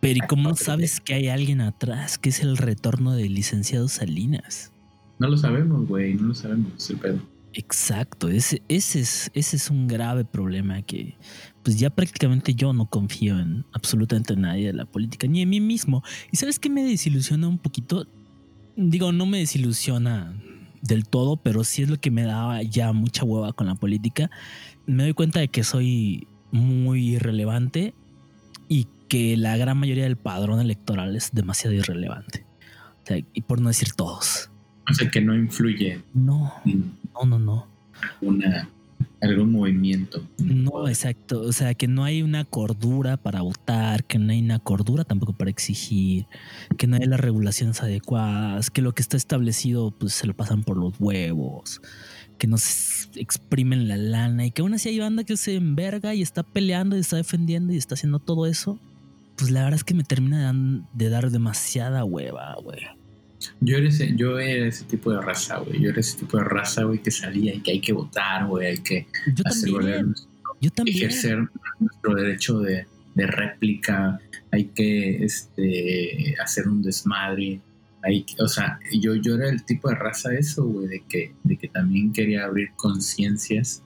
[0.00, 2.18] Pero ¿y cómo sabes que hay alguien atrás?
[2.18, 4.70] Que es el retorno del licenciado Salinas.
[5.18, 7.20] No lo sabemos, güey, no lo sabemos, es el pedo.
[7.54, 11.16] Exacto, ese, ese, es, ese es un grave problema que
[11.64, 15.60] pues ya prácticamente yo no confío en absolutamente nadie de la política, ni en mí
[15.60, 16.02] mismo.
[16.30, 18.06] ¿Y sabes qué me desilusiona un poquito?
[18.76, 20.38] Digo, no me desilusiona
[20.82, 24.30] del todo, pero sí es lo que me daba ya mucha hueva con la política.
[24.86, 27.94] Me doy cuenta de que soy muy irrelevante
[28.68, 32.44] y que la gran mayoría del padrón electoral es demasiado irrelevante.
[33.02, 34.50] O sea, y por no decir todos.
[34.90, 37.68] O sea, que no influye No, no, no, no.
[38.20, 38.68] una,
[39.24, 40.26] algún movimiento.
[40.38, 41.40] No, exacto.
[41.40, 45.32] O sea, que no hay una cordura para votar, que no hay una cordura tampoco
[45.32, 46.26] para exigir,
[46.76, 50.62] que no hay las regulaciones adecuadas, que lo que está establecido pues se lo pasan
[50.62, 51.80] por los huevos,
[52.38, 56.14] que no se exprimen la lana y que aún así hay banda que se enverga
[56.14, 58.78] y está peleando y está defendiendo y está haciendo todo eso.
[59.36, 60.52] Pues la verdad es que me termina
[60.92, 62.80] de dar demasiada hueva, güey.
[63.60, 65.80] Yo era, ese, yo era ese tipo de raza, güey.
[65.80, 68.66] Yo era ese tipo de raza, güey, que salía y que hay que votar, güey.
[68.68, 70.14] Hay que Yo hacer también,
[70.60, 70.96] yo también.
[70.96, 71.38] ejercer
[71.80, 74.20] nuestro derecho de, de réplica.
[74.50, 77.60] Hay que este, hacer un desmadre.
[78.02, 81.32] Hay, que- o sea, yo, yo era el tipo de raza eso, güey, de que,
[81.42, 83.82] de que también quería abrir conciencias.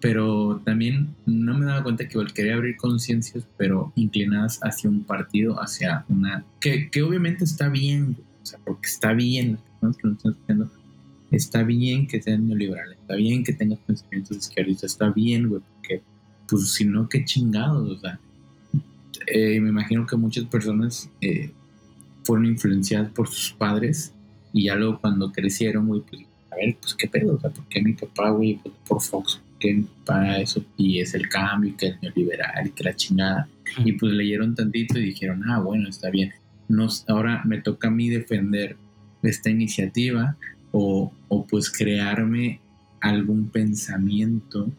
[0.00, 5.02] Pero también no me daba cuenta que igual quería abrir conciencias, pero inclinadas hacia un
[5.02, 6.44] partido, hacia una.
[6.60, 10.32] Que, que obviamente está bien, güey, sea, porque está bien, las personas que nos están
[10.32, 10.70] escuchando,
[11.30, 16.02] está bien que sean neoliberales, está bien que tengas pensamientos izquierdistas, está bien, güey, porque,
[16.48, 18.18] pues, si no, qué chingados, o sea.
[19.26, 21.50] eh, me imagino que muchas personas eh,
[22.24, 24.12] fueron influenciadas por sus padres
[24.52, 27.66] y ya luego cuando crecieron, güey, pues, a ver, pues, qué pedo, o sea, ¿por
[27.68, 29.36] qué mi papá, güey, votó por Fox?
[29.36, 30.64] ¿Por qué mi papá eso?
[30.76, 33.48] Y es el cambio, y que es neoliberal, y que la chingada.
[33.84, 36.32] Y pues leyeron tantito y dijeron, ah, bueno, está bien.
[36.68, 38.76] Nos, ahora me toca a mí defender
[39.22, 40.36] esta iniciativa
[40.70, 42.60] o, o pues crearme
[43.00, 44.70] algún pensamiento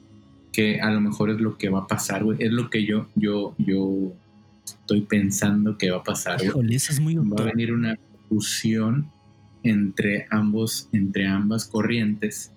[0.52, 2.38] que a lo mejor es lo que va a pasar, güey.
[2.42, 4.14] Es lo que yo, yo, yo
[4.66, 6.44] estoy pensando que va a pasar.
[6.44, 7.98] Híjole, eso es muy Va a venir una
[8.28, 9.10] fusión
[9.64, 12.52] entre ambos, entre ambas corrientes.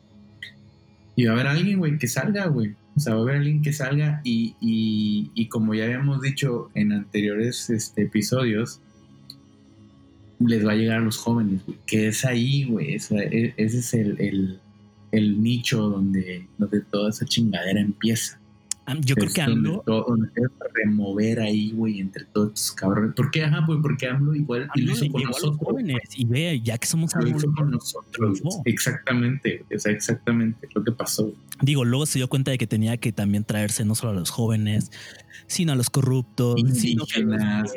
[1.16, 2.74] Y va a haber alguien, güey, que salga, güey.
[2.96, 6.70] O sea, va a haber alguien que salga y, y, y como ya habíamos dicho
[6.74, 8.80] en anteriores este, episodios,
[10.46, 11.78] les va a llegar a los jóvenes, güey.
[11.86, 12.94] Que es ahí, güey.
[12.94, 14.58] E- ese es el, el,
[15.12, 18.38] el nicho donde, donde toda esa chingadera empieza.
[18.84, 20.28] Ah, Yo creo Es que AMLO, donde
[20.74, 23.14] remover ahí, güey, entre todos estos cabrones.
[23.14, 23.44] ¿Por qué?
[23.44, 25.58] Ajá, pues porque AMLO igual y lo AMLO hizo con nosotros.
[25.60, 28.40] jóvenes y ve, ya que somos Lo hizo con nosotros.
[28.64, 31.32] Exactamente, o sea, exactamente lo que pasó.
[31.60, 34.30] Digo, luego se dio cuenta de que tenía que también traerse no solo a los
[34.30, 34.90] jóvenes,
[35.46, 37.72] sino a los corruptos, sino a los.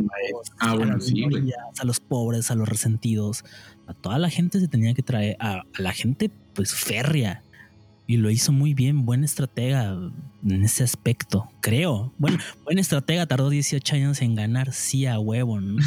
[0.59, 1.25] Ah, a las sí, güey.
[1.27, 3.43] minorías, a los pobres, a los resentidos.
[3.87, 7.43] A toda la gente se tenía que traer, a, a la gente pues férrea.
[8.07, 9.97] Y lo hizo muy bien, buen estratega
[10.47, 12.13] en ese aspecto, creo.
[12.19, 15.77] Bueno, buen estratega, tardó 18 años en ganar, sí a huevo, ¿no?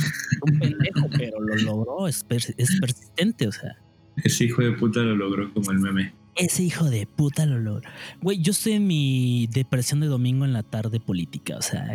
[0.42, 3.76] Un pendejo, pero lo logró, es, pers- es persistente, o sea.
[4.24, 6.12] Ese hijo de puta lo logró como el meme.
[6.34, 7.88] Ese hijo de puta lo logró.
[8.20, 11.56] Güey, yo estoy en mi depresión de domingo en la tarde política.
[11.56, 11.86] O sea,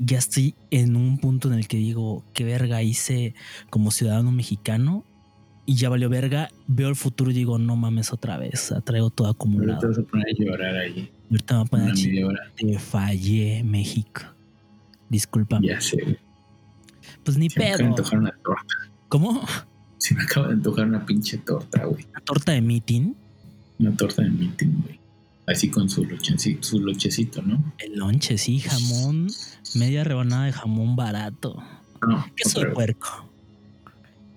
[0.00, 3.34] ya estoy en un punto en el que digo, ¿qué verga hice
[3.70, 5.04] como ciudadano mexicano?
[5.68, 6.48] Y ya valió verga.
[6.66, 8.72] Veo el futuro y digo, no mames otra vez.
[8.86, 9.80] Traigo todo Ahorita acumulado.
[9.80, 11.12] te vas a poner a llorar ahí.
[11.30, 12.54] Ahorita me voy a poner a.
[12.56, 14.22] Te fallé, México.
[15.10, 15.58] Disculpa.
[15.62, 16.18] Ya sé, güey.
[17.22, 17.90] Pues ni Se me acaba de pedo.
[17.96, 18.74] antojar una torta.
[19.10, 19.46] ¿Cómo?
[19.98, 22.06] Se me acaba de antojar una pinche torta, güey.
[22.12, 23.12] Una torta de meeting.
[23.78, 24.98] Una torta de meeting, güey.
[25.46, 27.74] Así con su lochecito, ¿no?
[27.78, 29.28] El lonche, sí, jamón.
[29.74, 31.62] Media rebanada de jamón barato.
[32.00, 33.27] No, queso de puerco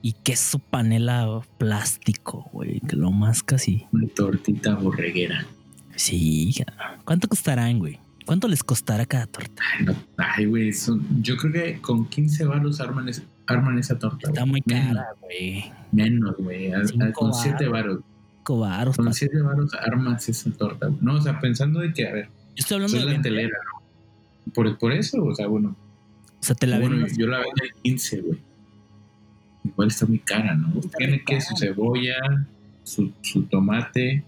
[0.02, 3.86] y queso panela plástico, güey, que lo más casi.
[3.92, 5.46] Una tortita borreguera.
[5.96, 6.54] Sí.
[7.06, 8.00] ¿cuánto costarán, güey?
[8.26, 9.62] ¿Cuánto les costará cada torta?
[9.78, 10.72] Ay, no, ay, güey,
[11.22, 14.30] yo creo que con 15 baros arman, esa torta.
[14.30, 14.52] Está güey.
[14.52, 15.72] muy cara, güey.
[15.92, 16.72] Menos, güey.
[17.14, 17.72] Con 7 varos.
[17.72, 18.00] baros.
[18.44, 18.96] Cobaros.
[18.98, 20.88] Con 7 baros armas esa torta.
[20.88, 21.00] güey.
[21.02, 24.54] No, o sea, pensando de que, a ver, Yo estoy hablando de la telera, ¿no?
[24.54, 25.76] Por, por eso, o sea, bueno.
[26.40, 27.18] O sea, te la bueno, venden.
[27.18, 28.40] yo la vendo en 15, güey.
[29.64, 30.80] Igual está muy cara, ¿no?
[30.80, 31.42] Está Tiene que cara.
[31.42, 32.48] su cebolla,
[32.84, 34.24] su, su tomate,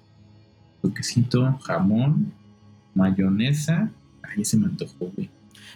[0.82, 2.32] su quesito, jamón,
[2.94, 3.92] mayonesa.
[4.22, 5.30] Ay, se me antojó, güey.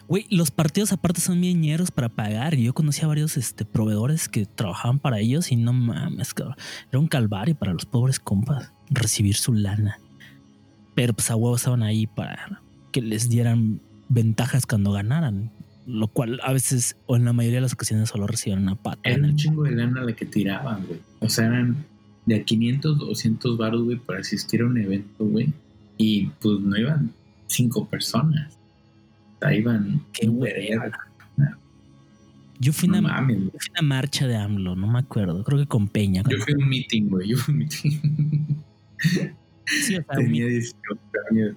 [0.07, 2.55] Güey, los partidos aparte son bien ñeros para pagar.
[2.55, 6.55] Yo conocí a varios este, proveedores que trabajaban para ellos y no mames, cabrón.
[6.89, 9.99] Era un calvario para los pobres compas recibir su lana.
[10.95, 15.51] Pero pues a huevos estaban ahí para que les dieran ventajas cuando ganaran.
[15.87, 18.99] Lo cual a veces o en la mayoría de las ocasiones solo reciben una pata.
[19.03, 20.99] Era un chingo de lana la que tiraban, güey.
[21.19, 21.85] O sea, eran
[22.25, 25.53] de a 500, 200 baros, güey, para asistir a un evento, güey.
[25.97, 27.11] Y pues no iban
[27.47, 28.53] cinco personas.
[29.35, 30.91] O sea, iban Qué verguero.
[32.59, 35.59] Yo fui No una, mames, yo fui una marcha de AMLO, no me acuerdo, creo
[35.59, 36.23] que con Peña.
[36.27, 37.29] Yo fui a un meeting, güey.
[37.29, 37.99] Yo fui a un meeting.
[39.69, 40.75] Sí, o sea, Tenía 18
[41.29, 41.55] años.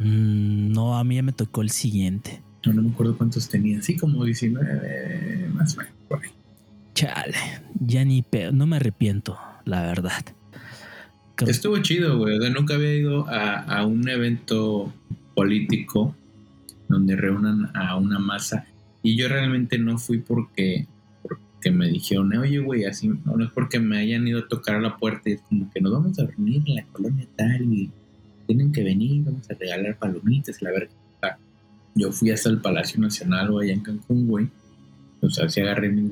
[0.00, 2.42] mm, no, a mí ya me tocó el siguiente.
[2.66, 3.78] No, no me acuerdo cuántos tenía.
[3.78, 5.94] Así como 19, más o menos.
[6.08, 6.30] por ahí.
[6.94, 7.34] Chale,
[7.80, 10.24] ya ni pedo, no me arrepiento, la verdad.
[11.34, 12.36] Creo- Estuvo chido, güey.
[12.38, 14.92] O sea, nunca había ido a, a un evento
[15.34, 16.14] político
[16.88, 18.66] donde reúnan a una masa.
[19.02, 20.86] Y yo realmente no fui porque,
[21.22, 24.76] porque me dijeron, oye, güey, así, no, no es porque me hayan ido a tocar
[24.76, 27.62] a la puerta y es como que nos vamos a reunir en la colonia tal
[27.72, 27.90] y
[28.46, 30.92] tienen que venir, vamos a regalar palomitas, la verga.
[31.94, 34.48] Yo fui hasta el Palacio Nacional o allá en Cancún, güey.
[35.20, 36.02] O sea, sí agarré mi,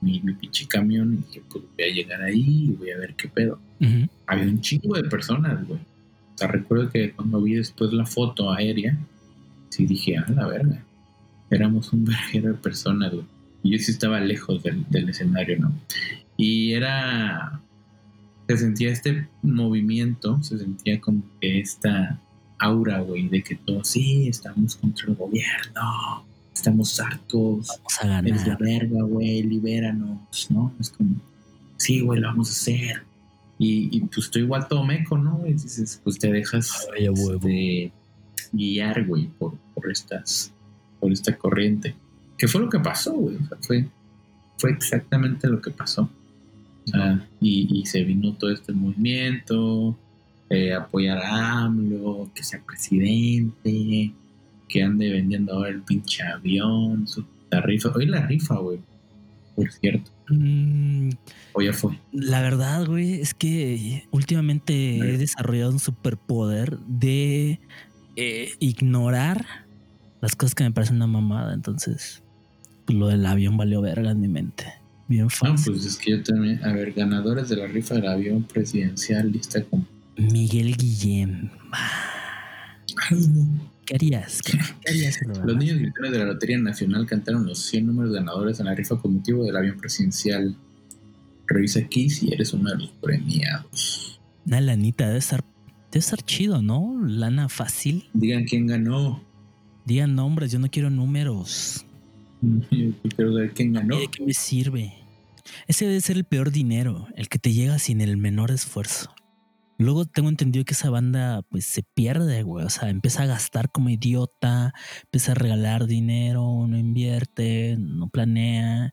[0.00, 3.14] mi, mi pinche camión y dije, pues voy a llegar ahí y voy a ver
[3.14, 3.58] qué pedo
[4.26, 5.80] había un chingo de personas, güey.
[5.80, 8.96] O sea, recuerdo que cuando vi después la foto aérea,
[9.70, 10.84] sí dije, a la verga.
[11.50, 13.24] Éramos un verguero de personas, güey.
[13.62, 15.72] Y yo sí estaba lejos del, del escenario, ¿no?
[16.36, 17.60] Y era.
[18.48, 22.18] Se sentía este movimiento, se sentía como que esta
[22.58, 28.46] aura, güey, de que todos, sí, estamos contra el gobierno, estamos hartos, Vamos a Eres
[28.46, 28.58] la ganar.
[28.60, 30.72] verga, güey, libéranos, ¿no?
[30.80, 31.16] Es como,
[31.76, 33.02] sí, güey, lo vamos a hacer.
[33.60, 35.44] Y, y pues tú igual todo meco, ¿no?
[35.46, 37.92] Y dices, pues te dejas Ay, este,
[38.52, 40.52] guiar, güey, por, por estas,
[41.00, 41.94] por esta corriente.
[42.36, 43.36] ¿Qué fue lo que pasó, güey?
[43.36, 43.88] O sea, fue,
[44.58, 46.08] fue exactamente lo que pasó.
[46.86, 49.98] O sea, y, y se vino todo este movimiento,
[50.50, 54.12] eh, apoyar a AMLO, que sea presidente,
[54.68, 57.90] que ande vendiendo ahora el pinche avión, su, la rifa.
[57.94, 58.80] Hoy la rifa, güey.
[59.56, 60.10] Por cierto.
[60.28, 61.10] Mm,
[61.54, 61.98] O ya fue.
[62.12, 67.58] La verdad, güey, es que últimamente he desarrollado un superpoder de
[68.16, 69.44] eh, ignorar
[70.20, 71.54] las cosas que me parecen una mamada.
[71.54, 72.22] Entonces,
[72.86, 74.64] pues, lo del avión valió verga en mi mente.
[75.08, 75.72] Bien No, fácil.
[75.72, 76.62] pues es que yo también.
[76.64, 79.86] A ver, ganadores de la rifa del avión presidencial, lista con.
[80.18, 81.48] Miguel Guillem.
[83.86, 84.42] ¿Qué harías?
[84.42, 85.20] ¿Qué, qué harías?
[85.44, 88.98] Los niños gritones de la Lotería Nacional cantaron los 100 números ganadores en la rifa
[88.98, 90.56] con motivo del avión presidencial.
[91.46, 94.20] Revisa aquí si eres uno de los premiados.
[94.44, 95.44] Una lanita debe estar,
[95.92, 97.00] debe estar chido, ¿no?
[97.00, 98.08] Lana fácil.
[98.12, 99.22] Digan quién ganó.
[99.86, 101.86] Digan nombres, yo no quiero números.
[102.70, 103.96] Yo quiero saber quién ganó.
[103.96, 104.94] ¿Y ¿De qué me sirve?
[105.66, 109.10] Ese debe ser el peor dinero, el que te llega sin el menor esfuerzo.
[109.78, 112.66] Luego tengo entendido que esa banda pues se pierde, güey.
[112.66, 114.74] O sea, empieza a gastar como idiota,
[115.04, 118.92] empieza a regalar dinero, no invierte, no planea.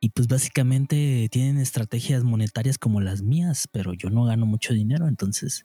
[0.00, 5.06] Y pues básicamente tienen estrategias monetarias como las mías, pero yo no gano mucho dinero,
[5.08, 5.64] entonces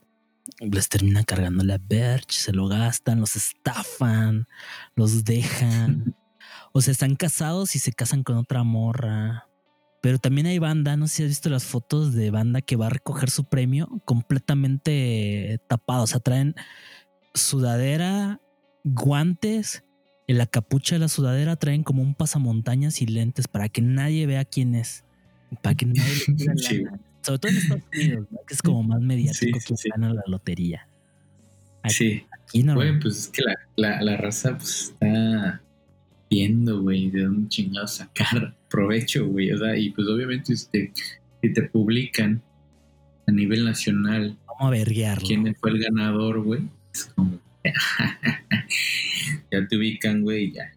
[0.60, 4.48] les termina cargando la Berch, se lo gastan, los estafan,
[4.96, 6.16] los dejan.
[6.72, 9.49] O sea, están casados y se casan con otra morra.
[10.02, 12.88] Pero también hay banda, no sé si has visto las fotos de banda que va
[12.88, 16.04] a recoger su premio completamente tapado.
[16.04, 16.56] O sea, traen
[17.34, 18.40] sudadera,
[18.84, 19.84] guantes,
[20.28, 24.26] en la capucha de la sudadera traen como un pasamontañas y lentes para que nadie
[24.26, 25.04] vea quién es.
[25.62, 26.84] Para que nadie le tire Sí.
[27.22, 28.40] Sobre todo en Estados Unidos, ¿no?
[28.48, 29.90] que es como más mediático Sí, que sí.
[29.90, 30.88] gana la lotería.
[31.84, 32.26] Aquí, Sí.
[32.32, 32.76] aquí no.
[32.76, 35.62] Güey, pues es que la, la, la raza pues, está
[36.30, 39.52] viendo, güey, de dónde chingados sacar provecho, güey.
[39.52, 40.94] O sea, y pues obviamente si te,
[41.42, 42.42] si te publican
[43.28, 45.26] a nivel nacional Vamos a verguearlo.
[45.28, 46.62] quién fue el ganador, güey,
[46.94, 47.40] es como...
[49.52, 50.72] ya te ubican, güey, ya.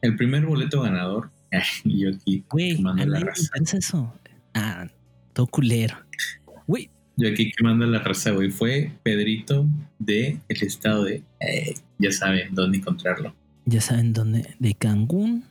[0.00, 1.30] El primer boleto ganador,
[1.84, 3.42] y yo aquí Güey, quemando a la raza.
[3.42, 4.14] interesa eso.
[4.54, 4.88] Ah,
[5.32, 5.96] todo culero.
[6.66, 8.50] Güey, Yo aquí quemando la raza, güey.
[8.50, 9.66] Fue Pedrito
[9.98, 11.22] de el estado de...
[11.40, 13.34] eh, ya saben dónde encontrarlo.
[13.64, 14.54] Ya saben dónde.
[14.58, 15.44] De Cancún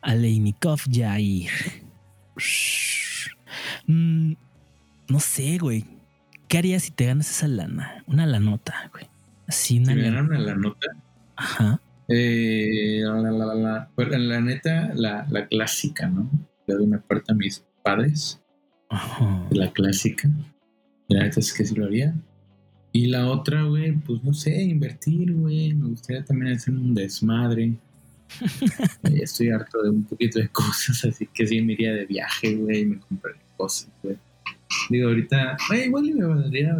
[0.00, 1.50] a Leinikov Jair.
[3.86, 4.32] Mm,
[5.08, 5.84] no sé, güey.
[6.48, 8.04] ¿Qué harías si te ganas esa lana?
[8.06, 9.06] Una lanota, güey.
[9.46, 10.16] Así una Si me lana.
[10.16, 10.86] ganaron a la nota,
[11.36, 11.80] Ajá.
[12.08, 16.28] Eh, la, la, la, la, pues, la neta, la, la clásica, ¿no?
[16.66, 18.40] Le doy una parte a mis padres,
[18.90, 19.46] Ajá.
[19.50, 20.28] la clásica.
[21.08, 22.14] La neta es que sí lo haría.
[22.92, 25.72] Y la otra, güey, pues no sé, invertir, güey.
[25.72, 27.74] Me gustaría también hacer un desmadre.
[29.04, 32.54] Eh, Estoy harto de un poquito de cosas, así que sí me iría de viaje,
[32.56, 34.16] güey, y me compraría cosas, güey.
[34.88, 36.78] Digo, ahorita, güey, igual me valdría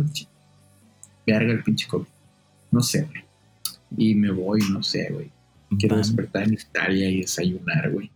[1.26, 2.06] verga el pinche COVID.
[2.70, 3.24] No sé, güey.
[3.96, 5.30] Y me voy, no sé, güey.
[5.78, 6.02] Quiero Bam.
[6.04, 8.10] despertar en Italia y desayunar, güey.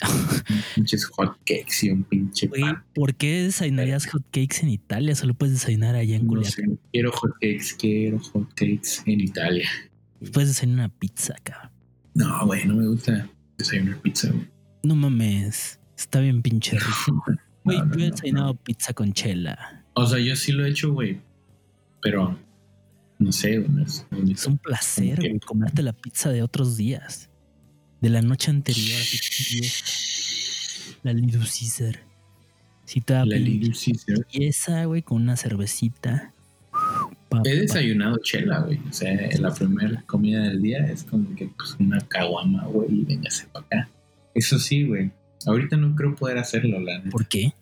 [0.74, 2.62] Pinches hot cakes y un pinche Güey.
[2.94, 5.14] ¿por qué desayunarías hotcakes en Italia?
[5.14, 6.70] Solo puedes desayunar allá en No Culiacán.
[6.70, 9.68] sé, quiero hot cakes, quiero hot cakes en Italia.
[10.32, 11.70] Puedes desayunar una pizza, cabrón.
[12.14, 13.28] No, güey, no me gusta
[13.58, 14.48] desayunar pizza, güey.
[14.82, 15.78] No mames.
[15.96, 17.22] Está bien pinche rico.
[17.64, 19.84] Güey, No, no, yo he desayunado pizza con chela.
[19.94, 21.20] O sea, yo sí lo he hecho, güey.
[22.02, 22.38] Pero
[23.18, 23.84] no sé, güey.
[23.84, 27.29] es- Es un placer, güey, comerte la pizza de otros días.
[28.00, 29.60] De la noche anterior, así
[31.02, 32.00] La Little Caesar.
[33.06, 34.26] Da La Little Caesar.
[34.32, 36.32] esa, güey, con una cervecita.
[37.28, 37.60] Pa, He pa.
[37.60, 38.80] desayunado chela, güey.
[38.88, 43.04] O sea, la primera comida del día es como que pues una caguama, güey, y
[43.04, 43.88] véngase para acá.
[44.34, 45.10] Eso sí, güey.
[45.46, 47.10] Ahorita no creo poder hacerlo, la neta.
[47.10, 47.52] ¿Por qué?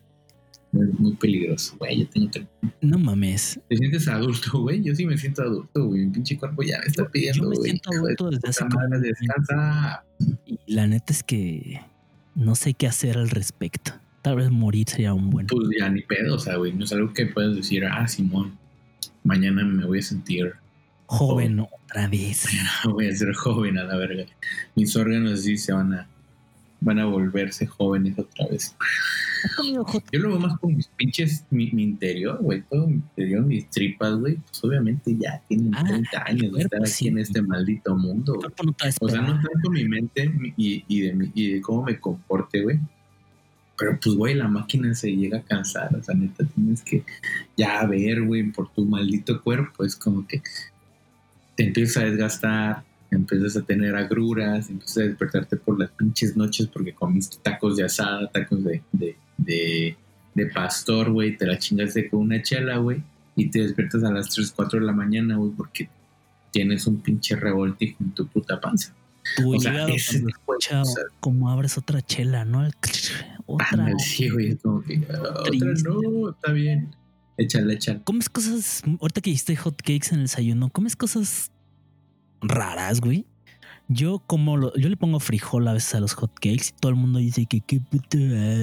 [0.83, 2.01] Es muy peligroso, güey.
[2.01, 2.47] Yo tengo tre-
[2.81, 3.59] No mames.
[3.69, 4.83] ¿Te sientes adulto, güey?
[4.83, 6.07] Yo sí me siento adulto, güey.
[6.07, 7.71] Mi pinche cuerpo ya me está Yo- pidiendo, yo me güey.
[7.71, 10.05] siento adulto desde hace como Descansa.
[10.47, 11.81] Y la neta es que
[12.35, 13.93] no sé qué hacer al respecto.
[14.23, 15.47] Tal vez morir sería un buen.
[15.47, 16.73] Pues ya ni pedo, o sea, güey.
[16.73, 18.59] No es algo que puedas decir, ah, Simón,
[19.25, 20.53] mañana me voy a sentir,
[21.07, 22.47] Joven otra vez.
[22.85, 24.25] voy a ser joven a la verga.
[24.77, 26.09] Mis órganos así se van a,
[26.81, 28.75] van a volverse jóvenes otra vez.
[29.45, 32.87] ¿Has comido hot Yo lo veo más con mis pinches, mi, mi interior, güey, todo
[32.87, 36.91] mi interior, mis tripas, güey, pues obviamente ya tienen Ah, 30 años de estar aquí
[36.91, 37.09] sí.
[37.09, 38.51] en este maldito mundo, güey.
[39.01, 42.63] O sea, no tanto mi mente y, y, de, mi- y de cómo me comporte,
[42.63, 42.79] güey.
[43.77, 45.95] Pero pues, güey, la máquina se llega a cansar.
[45.95, 47.05] O sea, neta, tienes que
[47.57, 49.85] ya ver, güey, por tu maldito cuerpo.
[49.85, 50.43] Es como que
[51.55, 56.67] te empiezas a desgastar, empiezas a tener agruras, empiezas a despertarte por las pinches noches
[56.69, 59.97] porque comiste tacos de asada, tacos de, de, de,
[60.35, 63.03] de pastor, güey, te la chingaste con una chela, güey,
[63.37, 65.89] y te despiertas a las 3, 4 de la mañana, güey, porque
[66.51, 68.95] tienes un pinche revoltijo en tu puta panza.
[69.37, 69.87] Tu O sea,
[71.21, 72.65] como abres otra chela, ¿no?
[72.65, 72.73] El-
[73.47, 73.67] Otra.
[73.71, 75.89] Ándale, sí, güey, es como que, ah, otra Triste.
[75.89, 76.95] no, está bien.
[77.39, 78.01] Échale, échale.
[78.05, 78.83] ¿Comes cosas?
[79.01, 81.51] Ahorita que dijiste hot cakes en el desayuno, ¿comes cosas
[82.43, 83.27] raras, güey?
[83.89, 86.91] Yo como lo- yo le pongo frijol a veces a los hot cakes y todo
[86.91, 88.19] el mundo dice que qué puto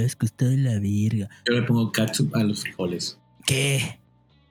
[0.06, 1.30] asco, está de la verga.
[1.48, 3.18] Yo le pongo catsup a los frijoles.
[3.46, 4.00] ¿Qué?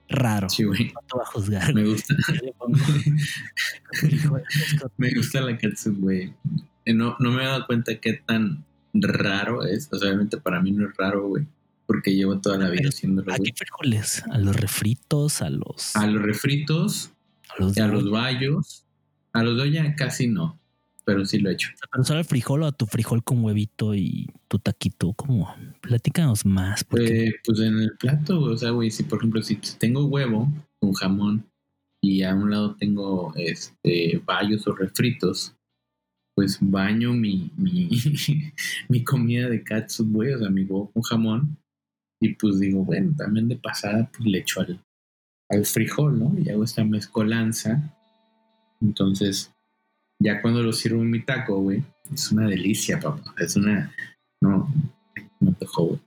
[0.09, 0.49] Raro.
[0.51, 1.75] Sí, güey, No te voy a juzgar.
[1.75, 2.15] me gusta.
[2.29, 2.77] Yo le pongo
[3.93, 6.35] frijol a los hot Me gusta la catsup, güey.
[6.85, 9.89] Eh, No, no me he dado cuenta qué tan raro es.
[9.93, 11.47] O sea, obviamente para mí no es raro, güey.
[11.87, 14.25] Porque llevo toda la vida haciéndolo, ¿A qué frijoles?
[14.31, 15.43] ¿A los refritos?
[15.43, 17.11] ¿A los, A los refritos,
[17.57, 18.84] a los, a los bayos.
[19.35, 20.59] A los de olla casi no.
[21.05, 21.69] Pero sí lo he hecho.
[21.93, 25.55] Pero solo el frijol o a tu frijol con huevito y tu taquito, ¿cómo?
[25.83, 26.83] Platícanos más.
[26.83, 30.49] Porque Eh, pues en el plato, o sea, güey, si por ejemplo, si tengo huevo
[30.81, 31.47] con jamón
[32.03, 35.55] y a un lado tengo este bayos o refritos,
[36.35, 37.91] pues baño mi, mi,
[38.89, 41.59] mi comida de catsup, güey, o sea, mi huevo con jamón.
[42.21, 44.81] Y pues digo, bueno, también de pasada, pues le echo al,
[45.51, 46.35] al frijol, ¿no?
[46.39, 47.95] Y hago esta mezcolanza.
[48.85, 49.53] Entonces,
[50.19, 51.83] ya cuando lo sirvo en mi taco, güey,
[52.13, 53.35] es una delicia, papá.
[53.39, 53.93] Es una.
[54.41, 54.73] No,
[55.41, 56.01] no te jodo.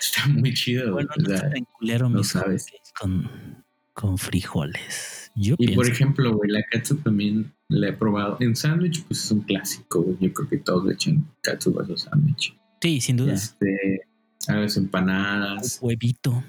[0.00, 1.06] Está muy chido, güey.
[1.06, 2.66] bueno, no tan culero no mis sabes.
[3.00, 5.32] con, con frijoles.
[5.34, 8.36] Yo y por ejemplo, güey, la catsup también la he probado.
[8.40, 10.16] En sándwich, pues es un clásico, güey.
[10.20, 12.56] Yo creo que todos le echan catsup a su sándwich.
[12.80, 13.32] Sí, sin duda.
[13.32, 14.02] Este,
[14.46, 16.44] a las empanadas, Huevito.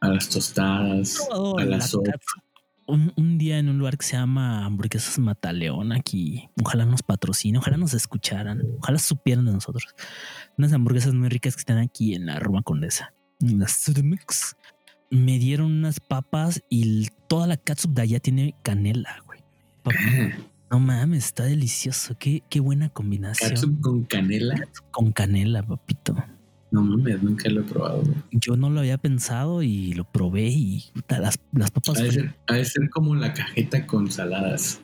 [0.00, 1.20] a las tostadas,
[1.58, 2.06] a la catsup
[2.90, 6.48] un, un día en un lugar que se llama Hamburguesas Mataleón aquí.
[6.62, 9.84] Ojalá nos patrocine, ojalá nos escucharan, ojalá supieran de nosotros.
[10.58, 13.12] Unas hamburguesas muy ricas que están aquí en la Roma Condesa.
[13.40, 14.56] En la Sudmix.
[15.10, 19.40] Me dieron unas papas y toda la catsup de allá tiene canela, güey.
[19.82, 19.96] Papá,
[20.70, 22.16] No mames, está delicioso.
[22.18, 23.50] Qué, qué buena combinación.
[23.50, 24.54] catsup con canela.
[24.92, 26.14] Con canela, papito.
[26.70, 28.14] No mames, nunca lo he probado, güey.
[28.30, 32.34] Yo no lo había pensado y lo probé y las, las papas Ha de, ser,
[32.46, 34.80] ha de ser como la cajeta con saladas.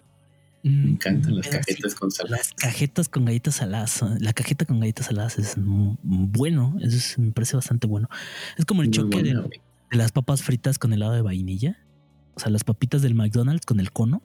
[0.62, 2.50] Me Mm, encantan las cajetas con saladas.
[2.50, 3.90] Las cajetas con galletas saladas.
[3.92, 6.76] son- La cajeta con galletas saladas es bueno.
[6.80, 8.08] Eso es- me parece bastante bueno.
[8.58, 9.60] Es como el Muy choque de, buena, güey.
[9.92, 11.78] de las papas fritas con helado de vainilla.
[12.34, 14.22] O sea, las papitas del McDonald's con el cono.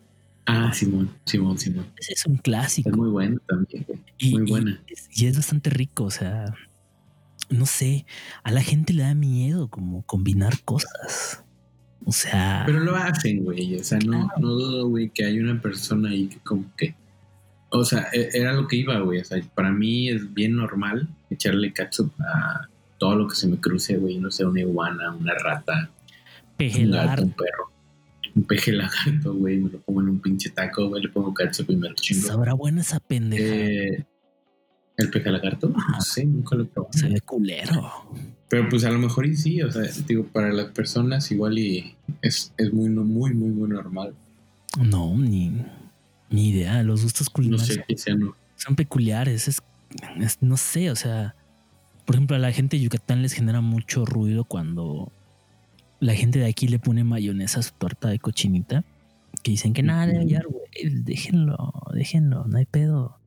[0.48, 1.86] Ah, Simón, Simón, Simón.
[1.98, 2.90] Ese es un clásico.
[2.90, 3.86] Es muy buena también,
[4.18, 4.82] y, muy y buena.
[4.88, 6.06] es, y es bastante rico.
[6.06, 6.56] O sea,
[7.52, 8.06] no sé.
[8.44, 11.44] A la gente le da miedo como combinar cosas.
[12.04, 13.76] O sea, Pero lo hacen, güey.
[13.76, 16.96] O sea, no, no dudo, güey, que hay una persona ahí que como que...
[17.70, 19.20] O sea, e- era lo que iba, güey.
[19.20, 23.58] O sea, para mí es bien normal echarle catsup a todo lo que se me
[23.58, 24.18] cruce, güey.
[24.18, 25.90] No sé, una iguana, una rata,
[26.60, 27.72] un gato, un perro.
[28.36, 31.70] un peje lagarto, güey, me lo pongo en un pinche taco, güey, le pongo catsup
[31.70, 32.28] y me lo chingo.
[32.28, 33.44] Sabrá buena esa pendeja.
[33.44, 34.06] Eh,
[35.02, 35.70] ¿El peje lagarto?
[35.70, 36.94] No sé, nunca lo he probado.
[36.98, 37.92] Se ve culero.
[38.50, 41.96] Pero pues a lo mejor y sí, o sea, digo, para las personas igual y
[42.22, 44.14] es, es muy, muy, muy, muy normal.
[44.80, 45.56] No, ni,
[46.30, 46.84] ni idea.
[46.84, 48.36] Los gustos No culinarios sé qué sea, no.
[48.56, 49.48] son peculiares.
[49.48, 49.62] Es,
[50.20, 51.36] es- no sé, o sea,
[52.06, 55.12] por ejemplo, a la gente de Yucatán les genera mucho ruido cuando
[56.02, 58.84] la gente de aquí le pone mayonesa a su torta de cochinita.
[59.44, 60.20] Que dicen que nada, Ujú.
[60.22, 60.90] hallar, güey.
[61.04, 63.18] Déjenlo, déjenlo, no hay pedo.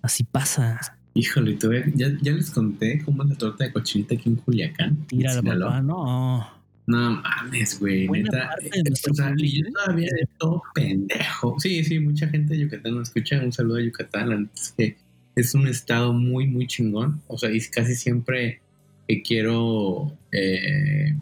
[0.00, 0.96] Así pasa.
[1.14, 5.06] Híjole, todavía- ya, ya les conté cómo es la torta de cochinita aquí en Culiacán.
[5.12, 5.68] en la Sinaloa.
[5.70, 6.54] papá, no.
[6.86, 8.50] No mames, güey, neta.
[8.60, 11.56] eh, o sea, y yo todavía de todo pendejo.
[11.58, 13.40] Sí, sí, mucha gente de Yucatán nos escucha.
[13.42, 14.50] Un saludo a Yucatán.
[14.54, 14.96] Es que
[15.34, 17.22] es un estado muy, muy chingón.
[17.26, 18.60] O sea, y casi siempre
[19.08, 21.16] que quiero eh,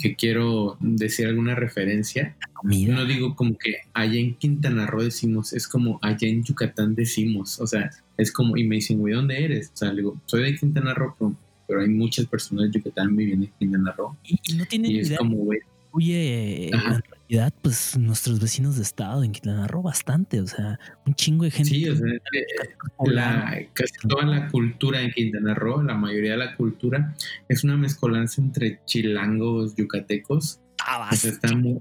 [0.00, 5.68] que quiero decir alguna referencia, no digo como que allá en Quintana Roo decimos, es
[5.68, 7.60] como allá en Yucatán decimos.
[7.60, 9.70] O sea, es como, y me dicen, güey, ¿dónde eres?
[9.74, 11.36] O sea, digo, soy de Quintana Roo, pero,
[11.66, 14.16] pero hay muchas personas de Yucatán viviendo en Quintana Roo.
[14.24, 15.18] Y, y no tienen Y es idea.
[15.18, 15.60] como, güey,
[15.92, 17.02] Oye, Ajá.
[17.32, 20.40] Realidad, pues nuestros vecinos de estado en Quintana Roo bastante.
[20.40, 21.70] O sea, un chingo de gente.
[21.70, 22.06] sí, o sea,
[23.06, 27.14] la, casi toda la cultura en Quintana Roo, la mayoría de la cultura,
[27.48, 30.60] es una mezcolanza entre chilangos, yucatecos,
[31.10, 31.80] o sea, están muy,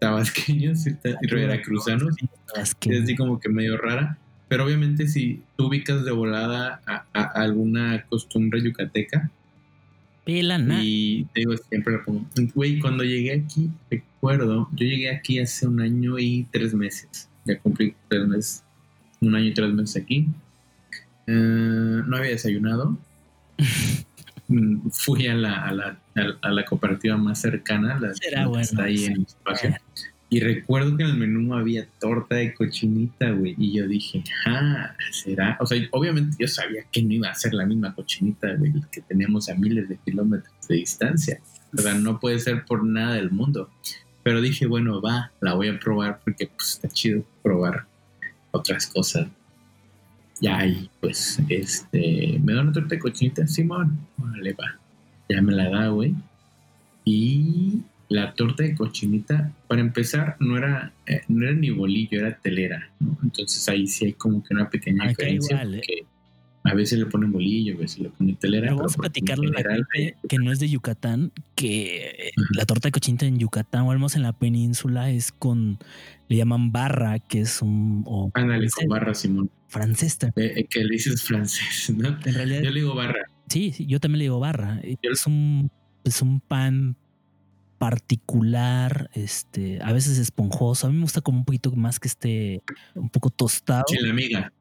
[0.00, 2.14] tabasqueños y y veracruzanos,
[2.56, 4.18] es así como que medio rara,
[4.48, 9.30] pero obviamente si tú ubicas de volada a, a- a alguna costumbre yucateca,
[10.24, 10.80] Pelana.
[10.82, 13.70] y te digo, siempre lo pongo, güey, cuando llegué aquí,
[14.30, 18.64] recuerdo, yo llegué aquí hace un año y tres meses, ya cumplí tres meses,
[19.20, 20.26] un año y tres meses aquí,
[21.28, 21.32] Eh,
[22.06, 22.96] no había desayunado,
[24.92, 25.98] fui a la, a la,
[26.42, 29.74] a- la cooperativa más cercana, la, Será que bueno, está ahí en mi espacio.
[30.28, 33.54] Y recuerdo que en el menú había torta de cochinita, güey.
[33.58, 35.56] Y yo dije, ah, será.
[35.60, 39.00] O sea, obviamente yo sabía que no iba a ser la misma cochinita, güey, que
[39.02, 41.40] tenemos a miles de kilómetros de distancia.
[41.76, 43.70] O sea, no puede ser por nada del mundo.
[44.26, 47.86] Pero dije, bueno, va, la voy a probar porque pues está chido probar
[48.50, 49.28] otras cosas.
[50.40, 53.96] Ya, y pues, este, me da una torta de cochinita, Simón.
[54.16, 54.80] Vale, va.
[55.28, 56.12] Ya me la da, güey.
[57.04, 62.36] Y la torta de cochinita, para empezar, no era, eh, no era ni bolillo, era
[62.36, 63.16] telera, ¿no?
[63.22, 65.62] Entonces ahí sí hay como que una pequeña Acá diferencia.
[65.62, 66.04] igual, ¿eh?
[66.66, 68.64] A veces le ponen bolillo, a veces le ponen telera.
[68.66, 72.46] Pero vamos a platicarle a la general, gente que no es de Yucatán, que Ujú.
[72.54, 75.78] la torta de cochinita en Yucatán o al menos en la península es con,
[76.28, 79.50] le llaman barra, que es un o Ándale, con barra, Simón.
[79.68, 80.50] francés también.
[80.50, 82.08] Eh, eh, que le dices francés, ¿no?
[82.24, 83.24] En realidad, Yo le digo barra.
[83.48, 84.80] sí, sí, yo también le digo barra.
[84.82, 85.70] Yo- Es un,
[86.04, 86.96] es un pan
[87.78, 90.86] particular, este, a veces esponjoso.
[90.86, 92.62] A mí me gusta como un poquito más que esté
[92.94, 93.84] un poco tostado.
[93.88, 94.52] Sí, la amiga.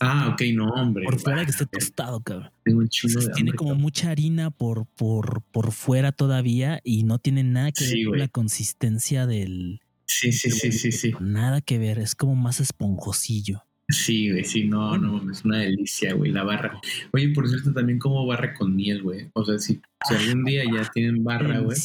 [0.00, 1.04] Ah, ok, no, hombre.
[1.04, 2.50] Por fuera que esté ver, tostado, cabrón.
[2.64, 3.82] Tengo un chingo Entonces, de tiene hambre, como cabrón.
[3.82, 8.18] mucha harina por, por, por fuera todavía y no tiene nada que Sí, ver con
[8.18, 9.80] la consistencia del.
[10.06, 11.12] Sí, sí, sí, sí, sí.
[11.20, 13.64] Nada que ver, es como más esponjosillo.
[13.88, 16.80] Sí, güey, sí, no, no, es una delicia, güey, la barra.
[17.12, 19.28] Oye, por cierto, también como barra con miel, güey.
[19.34, 21.76] O sea, si, si algún día ya tienen barra, güey,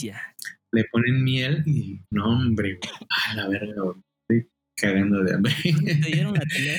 [0.72, 2.92] le ponen miel y no, hombre, güey.
[3.10, 3.98] Ah, la verga, güey.
[4.30, 5.54] Estoy cagando de hambre.
[5.64, 6.78] Te dieron la tele.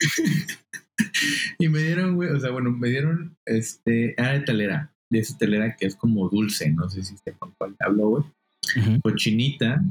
[1.58, 5.36] y me dieron, güey, o sea, bueno, me dieron, este, ah, de telera, de esa
[5.38, 8.24] telera que es como dulce, no sé si sepan cuál hablo, güey.
[8.76, 9.00] Ujú.
[9.02, 9.82] Cochinita,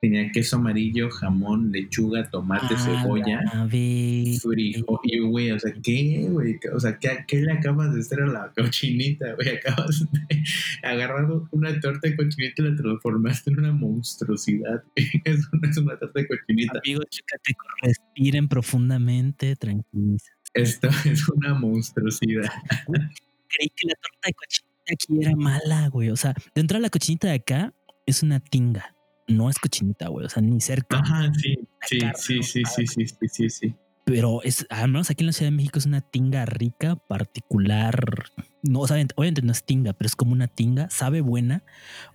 [0.00, 3.40] tenía queso amarillo, jamón, lechuga, tomate, A cebolla.
[3.68, 5.00] frijol.
[5.02, 6.58] Y güey, o sea, ¿qué, güey?
[6.72, 9.48] O sea, ¿qué, qué le acabas de hacer a la cochinita, güey?
[9.58, 10.42] Acabas de
[10.82, 14.82] agarrar una torta de cochinita y la transformaste en una monstruosidad.
[15.24, 16.78] Es una, es una torta de cochinita.
[16.84, 20.32] Amigos yucatecos, respiren profundamente, tranquiliza.
[20.54, 22.50] Esto es una monstruosidad.
[22.86, 26.10] Creí que la torta de cochinita aquí era mala, güey.
[26.10, 27.74] O sea, dentro de la cochinita de acá
[28.06, 28.94] es una tinga.
[29.28, 30.26] No es cochinita, güey.
[30.26, 30.98] O sea, ni cerca.
[30.98, 33.76] Ajá, sí, sí, carne, sí, sí, sí, sí, sí, sí, sí.
[34.04, 38.30] pero es, al menos aquí en la Ciudad de México es una tinga rica, particular.
[38.62, 41.62] No, o sea, obviamente no es tinga, pero es como una tinga, sabe buena.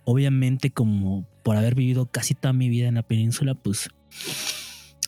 [0.04, 3.88] Obviamente, como por haber vivido casi toda mi vida en la península, pues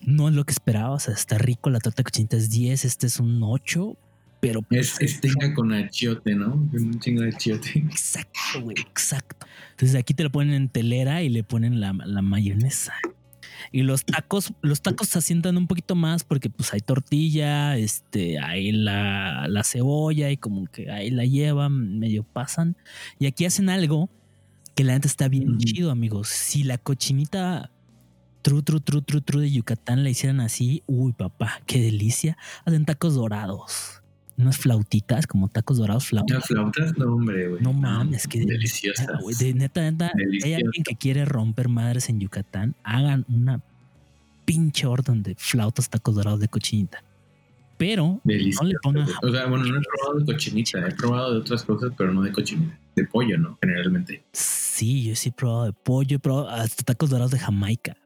[0.03, 0.91] no es lo que esperaba.
[0.95, 1.71] O sea, está rico.
[1.71, 3.99] La torta de cochinita es 10, este es un 8,
[4.47, 6.55] pero Es, es tinga con achiote, ¿no?
[6.73, 7.81] Un chingo de achiote.
[7.81, 9.47] Exacto, güey, exacto.
[9.73, 12.95] Entonces aquí te lo ponen en telera y le ponen la, la mayonesa.
[13.73, 18.39] Y los tacos, los tacos se asientan un poquito más porque pues hay tortilla, este,
[18.39, 22.77] hay la, la cebolla y como que ahí la llevan, medio pasan.
[23.19, 24.11] Y aquí hacen algo
[24.77, 26.29] Que la neta está bien chido, amigos.
[26.29, 27.73] Si la cochinita
[28.43, 32.37] tru, tru, tru, tru, tru de Yucatán la hicieran así, uy, papá, qué delicia.
[32.65, 34.03] Hacen tacos dorados.
[34.39, 36.37] Unas flautitas, como tacos dorados, flautas.
[36.39, 37.63] Las flautas, no, hombre, güey.
[37.63, 39.07] No mames, qué deliciosas.
[39.07, 39.35] deliciosa, güey.
[39.37, 40.63] De neta, neta, si hay Deliciosas.
[40.67, 43.63] alguien que quiere romper madres en Yucatán, hagan una
[44.45, 47.03] pinche orden de flautas, tacos dorados de cochinita.
[47.79, 51.41] Pero no le pongan O sea, bueno, no he probado de cochinita, he probado de
[51.41, 52.79] otras cosas, pero no de cochinita.
[52.95, 53.59] De pollo, ¿no?
[53.61, 54.25] Generalmente.
[54.33, 57.97] Sí, yo sí he probado de pollo, he probado hasta tacos dorados de Jamaica.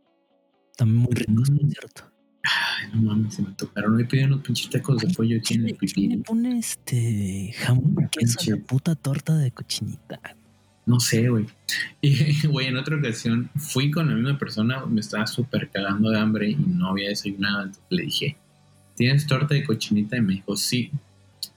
[0.77, 1.71] También muy ricos, por Mm.
[1.71, 2.10] cierto.
[2.43, 3.97] Ay, no mames, se me tocaron.
[3.97, 6.23] Hoy pedí unos pinches tacos de pollo aquí en el ¿Quién le pipí.
[6.25, 10.21] pone este jamón y queso a la puta torta de cochinita?
[10.87, 11.47] No sé, güey.
[12.01, 16.19] Y, güey, en otra ocasión fui con la misma persona, me estaba súper cagando de
[16.19, 17.65] hambre y no había desayunado.
[17.65, 18.37] Entonces le dije,
[18.97, 20.17] ¿tienes torta de cochinita?
[20.17, 20.91] Y me dijo, sí.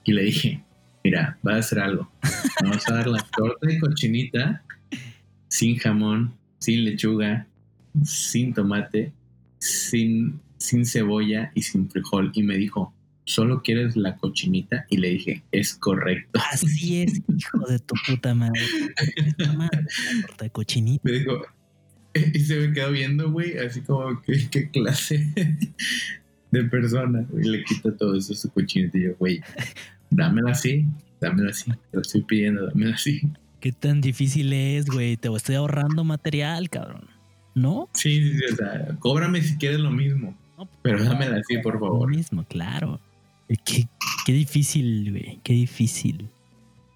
[0.04, 0.62] Y le dije,
[1.02, 2.10] mira, va a hacer algo.
[2.62, 4.62] Me vas a dar la torta de cochinita
[5.48, 7.46] sin jamón, sin lechuga,
[8.04, 9.12] sin tomate,
[9.58, 12.30] sin, sin cebolla y sin frijol.
[12.34, 12.94] Y me dijo,
[13.24, 14.86] ¿solo quieres la cochinita?
[14.90, 16.40] Y le dije, es correcto.
[16.50, 18.60] Así es, hijo de tu puta madre.
[20.40, 21.02] La cochinita.
[21.04, 21.42] Me dijo,
[22.14, 25.26] y se me quedó viendo, güey, así como qué clase
[26.50, 27.26] de persona.
[27.40, 28.98] Y le quita todo eso a su cochinita.
[28.98, 29.40] Y yo, güey,
[30.10, 30.86] dámela así,
[31.20, 31.70] dámela así.
[31.70, 33.22] Te lo estoy pidiendo, dámela así.
[33.60, 35.16] ¿Qué tan difícil es, güey?
[35.16, 37.08] Te estoy ahorrando material, cabrón.
[37.54, 37.88] ¿No?
[37.94, 40.36] Sí, sí, sí, o sea, cóbrame si quieres lo mismo.
[40.56, 42.10] No, Pero dámela así, por Lo favor.
[42.10, 43.00] mismo, claro.
[43.64, 43.86] Qué,
[44.24, 45.40] qué difícil, güey.
[45.42, 46.28] Qué difícil.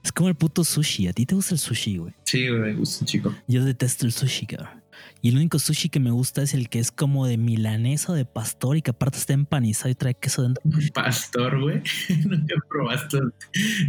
[0.02, 1.08] Es como el puto sushi.
[1.08, 2.14] ¿A ti te gusta el sushi, güey?
[2.24, 3.34] Sí, güey, me gusta, chico.
[3.46, 4.82] Yo detesto el sushi, cabrón.
[5.20, 8.14] Y el único sushi que me gusta es el que es como de milanesa o
[8.14, 10.62] de pastor y que aparte está empanizado y trae queso dentro.
[10.94, 11.82] Pastor, güey.
[12.24, 13.18] nunca probaste,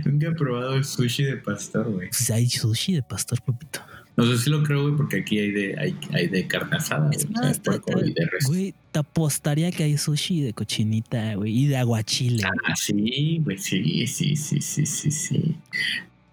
[0.05, 2.09] nunca he probado el sushi de pastor, güey.
[2.09, 3.79] Pues hay sushi de pastor, papito.
[4.19, 7.09] No sé si lo creo, güey, porque aquí hay de, hay, hay de carne asada,
[7.11, 8.45] Es güey, más, de te, y de res.
[8.45, 12.43] güey, te apostaría que hay sushi de cochinita, güey, y de aguachile.
[12.43, 12.59] güey.
[12.65, 15.55] Ah, sí, güey, sí, sí, sí, sí, sí, sí.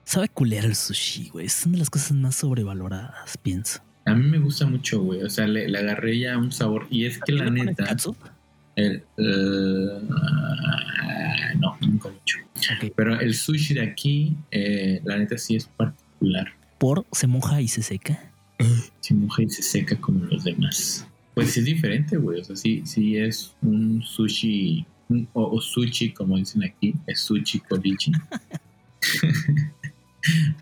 [0.05, 1.47] Sabe culero el sushi, güey.
[1.47, 3.80] Es una de las cosas más sobrevaloradas, pienso.
[4.05, 5.22] A mí me gusta mucho, güey.
[5.22, 6.87] O sea, le, le agarré ya un sabor.
[6.91, 7.97] Y es que la ¿Le pones neta.
[8.76, 9.03] el-
[10.11, 12.39] ah, no, nunca lo he hecho.
[12.97, 16.53] Pero el sushi de aquí, eh, la neta sí es particular.
[16.79, 18.33] Por se moja y se seca.
[19.01, 21.07] Se moja y se seca como los demás.
[21.35, 22.41] Pues es diferente, güey.
[22.41, 24.87] O sea, sí, sí es un sushi.
[25.09, 26.95] un- o, o sushi, como dicen aquí.
[27.07, 28.12] Es sushi colichi.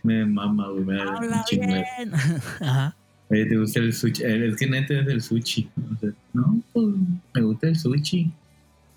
[0.02, 0.84] me mama, güey.
[0.84, 1.74] Me da Habla un chingo.
[2.60, 2.96] Ajá.
[3.30, 4.22] Oye, ¿te gusta el sushi?
[4.22, 5.68] Eh, Es que neta es el sushi.
[5.94, 6.86] O sea, no, pues
[7.34, 8.30] me gusta el sushi.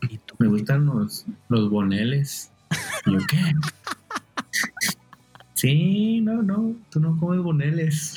[0.09, 0.36] ¿Y tú?
[0.39, 2.51] Me gustan los, los boneles.
[3.05, 3.38] ¿Y yo qué?
[5.57, 8.15] Sí, no, no, tú no comes boneles.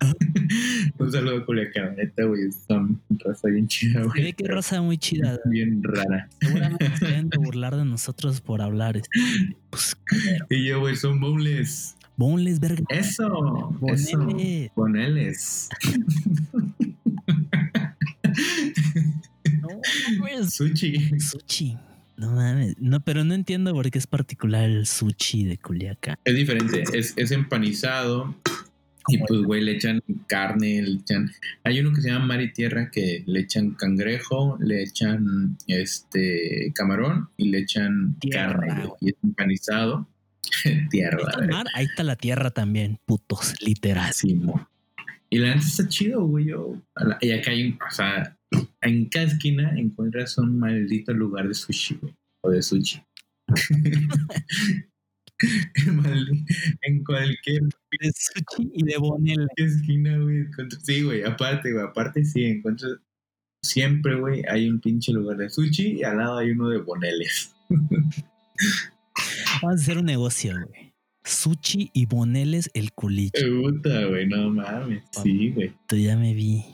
[0.98, 2.50] Un saludo a Culiacán, neta, güey.
[2.68, 4.22] Son raza bien chida, Se güey.
[4.24, 5.38] ve que raza muy chida.
[5.46, 6.28] Bien rara.
[6.40, 8.96] Seguramente se deben de burlar de nosotros por hablar.
[8.96, 9.08] este,
[9.70, 9.96] Pues.
[10.50, 11.96] Y yo, güey, son boneless.
[12.16, 12.84] boneless, verga.
[12.90, 14.18] Eso, eso.
[14.18, 14.70] Boneles.
[14.74, 15.68] Boneles.
[19.60, 19.68] No,
[20.18, 21.18] güey, Sushi.
[21.20, 21.76] Sushi.
[22.16, 22.76] No mames.
[22.78, 26.16] No, pero no entiendo por qué es particular el sushi de Culiacán.
[26.24, 28.36] Es diferente, es, es empanizado
[29.08, 31.30] y pues güey le echan carne, le echan...
[31.62, 36.72] Hay uno que se llama mar y tierra que le echan cangrejo, le echan este
[36.74, 40.08] camarón y le echan Tierra, carne y es empanizado.
[40.90, 44.12] tierra, Ahí está mar, ahí está la tierra también, putos, literal.
[44.36, 44.68] Mo.
[45.34, 46.44] Y la neta está chido, güey.
[46.44, 48.36] Yo, la- y acá hay, un- o sea,
[48.82, 52.14] en cada esquina encuentras un maldito lugar de sushi, güey.
[52.44, 53.02] O de sushi.
[56.82, 59.48] En cualquier De sushi y de bonel.
[59.56, 60.44] esquina, güey.
[60.84, 62.92] Sí, güey, aparte, güey, aparte sí, encuentras.
[63.62, 67.52] Siempre, güey, hay un pinche lugar de sushi y al lado hay uno de boneles.
[67.68, 68.20] Vamos
[69.62, 70.83] a hacer un negocio, güey.
[71.24, 73.40] Sushi y boneles el culicho.
[73.62, 75.02] Puta, güey, no mames.
[75.10, 75.72] Sí, güey.
[75.90, 76.64] Ya me vi.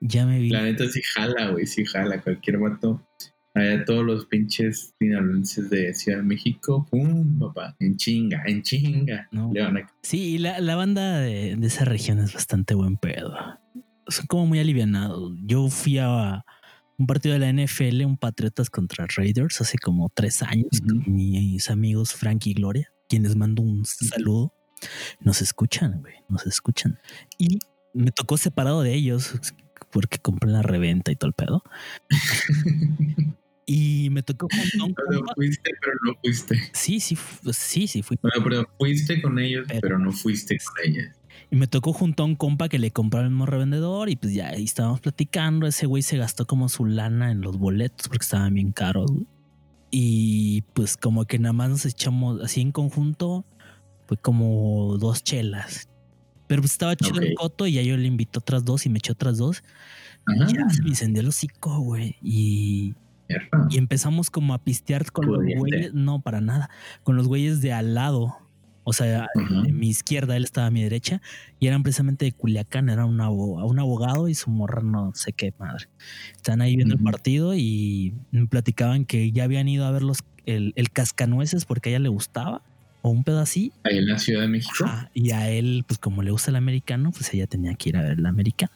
[0.00, 0.50] Ya me vi.
[0.50, 2.20] La neta sí jala, güey, sí jala.
[2.20, 3.06] Cualquier vato.
[3.54, 9.28] Allá todos los pinches sinaloenses de Ciudad de México, pum, papá, en chinga, en chinga.
[9.30, 9.50] No.
[9.52, 12.96] Le van a- Sí, y la, la banda de, de esa región es bastante buen
[12.96, 13.34] pedo.
[14.08, 15.34] Son como muy alivianados.
[15.44, 16.44] Yo fui a
[16.96, 21.68] un partido de la NFL, un Patriotas contra Raiders, hace como tres años con mis
[21.70, 24.54] amigos Frank y Gloria, quienes mando un saludo.
[25.20, 26.98] Nos escuchan, güey, nos escuchan.
[27.36, 27.58] Y
[27.92, 29.34] me tocó separado de ellos
[29.92, 31.62] porque compré la reventa y todo el pedo.
[33.66, 35.34] Y me tocó un O sea, compa.
[35.34, 36.58] fuiste, pero no fuiste.
[36.72, 37.16] Sí, sí,
[37.52, 38.18] sí, sí, fui.
[38.20, 41.14] Bueno, pero fuiste con ellos, Pero- pero no fuiste con ellas.
[41.50, 44.32] Y me tocó junto a un compa que le compró al mismo revendedor y pues
[44.34, 45.66] ya ahí estábamos platicando.
[45.66, 49.10] Ese güey se gastó como su lana en los boletos porque estaban bien caros.
[49.10, 49.26] güey.
[49.94, 53.44] Y pues como que nada más nos echamos así en conjunto,
[54.06, 55.88] fue como dos chelas.
[56.46, 57.38] Pero pues estaba chido el Ok.
[57.38, 59.62] coto y ya yo le invité otras dos y me eché otras dos.
[60.26, 60.50] Ajá.
[60.50, 62.16] Y ya se me encendió el hocico, güey.
[62.22, 62.94] Y,
[63.68, 65.92] y empezamos como a pistear con los güeyes.
[65.92, 66.70] No, para nada.
[67.02, 68.36] Con los güeyes de al lado.
[68.84, 69.28] O sea,
[69.64, 71.22] de mi izquierda, él estaba a mi derecha.
[71.60, 72.88] Y eran precisamente de Culiacán.
[72.88, 75.86] Era un, abo- un abogado y su morra no sé qué madre.
[76.34, 80.24] Están ahí viendo el partido y me platicaban que ya habían ido a ver los,
[80.46, 82.62] el, el cascanueces porque a ella le gustaba.
[83.04, 83.72] O un pedo así.
[83.82, 84.84] Ahí en la Ciudad de México.
[84.84, 87.96] Ajá, y a él, pues como le gusta el americano, pues ella tenía que ir
[87.96, 88.72] a ver el americano.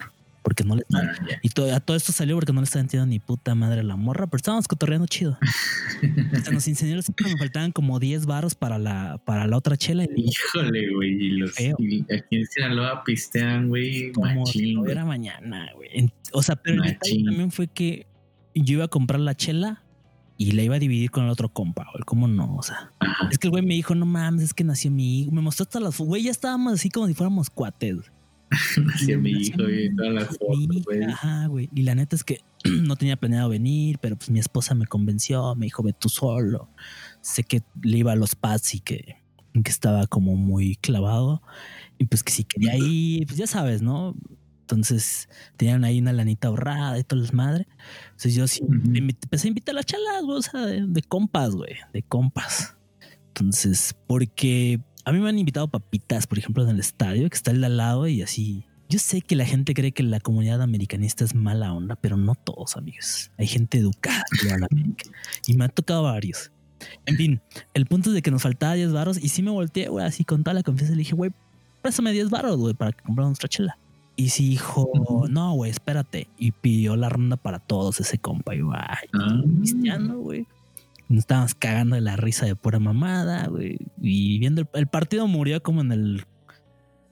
[0.47, 1.03] Porque no le Ah,
[1.42, 3.82] y todo, a todo esto salió porque no le estaba entiendo ni puta madre a
[3.82, 5.36] la morra, pero estábamos cotorreando chido.
[6.44, 10.05] Se nos incendió me faltaban como 10 baros para la, para la otra chela.
[10.05, 11.14] Y Híjole, güey.
[11.14, 14.12] Y los y aquí en Sinaloa pistean, güey.
[14.12, 16.12] como Machín, era mañana, güey.
[16.32, 18.07] O sea, pero el detalle también fue que
[18.55, 19.82] yo iba a comprar la chela
[20.38, 22.05] y la iba a dividir con el otro compa, güey.
[22.05, 22.55] ¿Cómo no?
[22.55, 23.30] O sea, Ajá.
[23.32, 25.32] es que el güey me dijo, no mames, es que nació mi hijo.
[25.32, 28.12] Me mostró hasta las, güey, ya estábamos así como si fuéramos cuates.
[28.84, 29.94] Nació mi hijo, güey.
[29.94, 31.01] Todas las Mi fotos, güey.
[31.01, 31.68] hija, Ajá, güey.
[31.74, 35.55] Y la neta es que no tenía planeado venir, pero pues mi esposa me convenció,
[35.55, 36.70] me dijo, ve tú solo.
[37.20, 39.16] Sé que le iba a los pads y que,
[39.53, 41.42] que estaba como muy clavado.
[41.99, 44.14] Y pues que si quería ir, pues ya sabes, ¿no?
[44.61, 47.68] Entonces tenían ahí una lanita ahorrada y todo el madre.
[48.07, 48.62] Entonces yo sí
[48.94, 52.76] empecé a invitar a las chalas, güey, o sea, de, de compas, güey, de compas.
[53.28, 57.50] Entonces, porque a mí me han invitado papitas, por ejemplo, en el estadio, que está
[57.52, 58.64] el de al lado y así.
[58.88, 62.34] Yo sé que la gente cree que la comunidad americanista es mala onda, pero no
[62.34, 63.30] todos, amigos.
[63.38, 65.11] Hay gente educada que América.
[65.46, 66.52] Y me ha tocado varios.
[67.07, 67.40] En fin,
[67.74, 70.24] el punto es de que nos faltaba 10 baros y sí me volteé, güey, así
[70.24, 70.92] con toda la confianza.
[70.94, 71.32] Le dije, güey,
[71.82, 73.78] préstame 10 baros, güey, para que nuestra chela.
[74.14, 75.28] Y sí dijo, Ujú.
[75.28, 76.28] no, güey, espérate.
[76.38, 78.54] Y pidió la ronda para todos ese compa.
[78.54, 79.42] Y ay, Ah.
[79.61, 80.46] pisteando, güey.
[81.09, 83.78] Nos estábamos cagando de la risa de pura mamada, güey.
[84.00, 86.24] Y viendo el, el partido murió como en el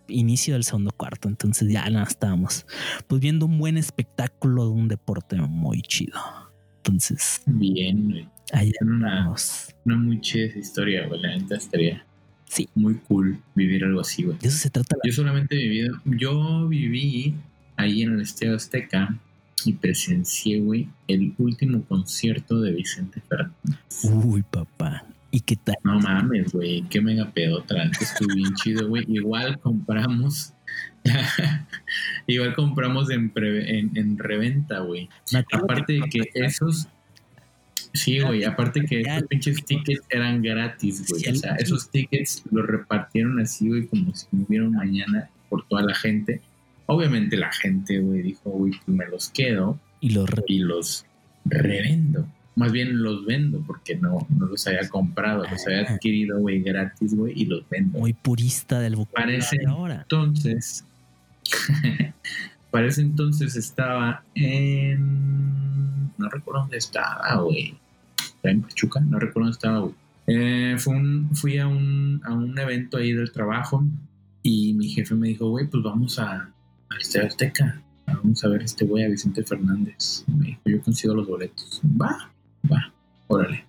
[0.08, 1.28] inicio del segundo cuarto.
[1.28, 2.66] Entonces ya nada, estábamos
[3.06, 6.18] pues viendo un buen espectáculo de un deporte muy chido.
[6.78, 8.28] Entonces, Bien, güey.
[8.52, 9.32] ahí una,
[9.84, 11.20] una muy chida esa historia, güey.
[11.22, 12.04] La neta estaría
[12.46, 12.68] Sí.
[12.74, 14.36] muy cool vivir algo así, güey.
[14.42, 17.34] Eso se trata la Yo solamente he vivido, yo viví
[17.76, 19.18] ahí en el Estadio Azteca
[19.64, 24.04] y presencié, güey, el último concierto de Vicente Fernández.
[24.04, 25.04] Uy, papá.
[25.30, 25.74] ¿Y qué tal?
[25.84, 29.04] No mames, güey, qué mega pedota, estuvo bien chido, güey.
[29.08, 30.52] Igual compramos,
[32.26, 35.08] igual compramos en, pre- en, en reventa, güey.
[35.52, 36.86] Aparte de que esos,
[37.92, 39.16] sí, güey, aparte que Ya.
[39.16, 41.28] esos pinches tickets eran gratis, güey.
[41.28, 45.82] O sea, esos tickets los repartieron así, güey, como si no hubiera mañana por toda
[45.82, 46.40] la gente.
[46.86, 51.06] Obviamente la gente, güey, dijo, güey, pues me los quedo Y los y los
[51.44, 52.26] revendo.
[52.56, 55.94] Más bien los vendo porque no, no los había comprado, los había Ah.
[55.94, 57.98] adquirido, güey, gratis, güey, y los vendo.
[57.98, 60.02] muy purista del vocabulario Parece- ahora.
[60.02, 60.84] Entonces,
[62.70, 66.10] para ese entonces estaba en.
[66.18, 67.74] No recuerdo dónde estaba, güey.
[68.18, 69.94] Estaba en Pachuca, no recuerdo dónde estaba, güey.
[70.26, 73.84] Eh, fue un, fui a un, a un evento ahí del trabajo
[74.42, 76.48] y mi jefe me dijo, güey, pues vamos a,
[76.90, 77.82] al Estadio Azteca.
[78.06, 80.24] Vamos a ver este güey, a Vicente Fernández.
[80.26, 81.80] Me dijo, yo consigo los boletos.
[82.00, 82.30] Va,
[82.70, 82.92] va,
[83.28, 83.64] órale.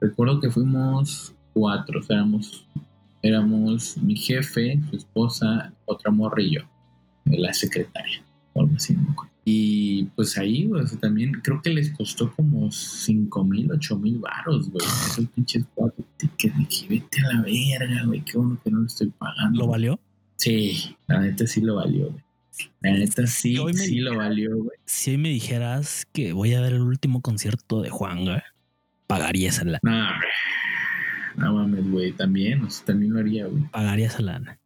[0.00, 2.66] Recuerdo que fuimos cuatro, o sea, éramos
[3.22, 6.60] éramos mi jefe, su esposa, otra morra y yo,
[7.24, 8.22] la secretaria,
[8.52, 8.96] o algo así.
[9.44, 13.98] Y pues ahí, güey, o sea, también creo que les costó como 5 mil, 8
[13.98, 14.84] mil baros, güey.
[14.86, 18.86] Esos pinches cuatro tickets que vete a la verga, güey, qué bueno que no lo
[18.86, 19.60] estoy pagando.
[19.60, 19.98] ¿Lo valió?
[20.36, 22.22] Sí, la neta sí lo valió, güey.
[22.80, 24.78] La neta sí, Si hoy me sí lo valió, güey.
[24.84, 28.42] Si hoy me dijeras que voy a ver el último concierto de Juan, güey,
[29.06, 30.20] pagaría esa lana.
[31.36, 33.62] No, mames, güey, también, o sea, también lo haría, güey.
[33.70, 34.58] Pagaría esa lana.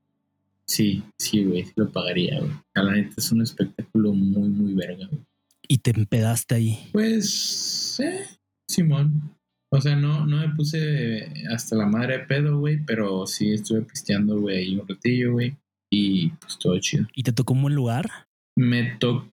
[0.66, 2.52] Sí, sí, güey, sí lo pagaría, güey.
[2.74, 5.22] La neta es un espectáculo muy, muy verga, güey.
[5.68, 6.88] Y te empedaste ahí.
[6.92, 8.26] Pues, eh,
[8.68, 9.36] Simón.
[9.74, 13.82] O sea, no, no me puse hasta la madre de pedo, güey, pero sí estuve
[13.82, 15.56] pisteando, güey, ahí un ratillo, güey.
[15.94, 17.06] Y pues todo chido.
[17.14, 18.08] ¿Y te tocó un buen lugar?
[18.56, 19.30] Me tocó,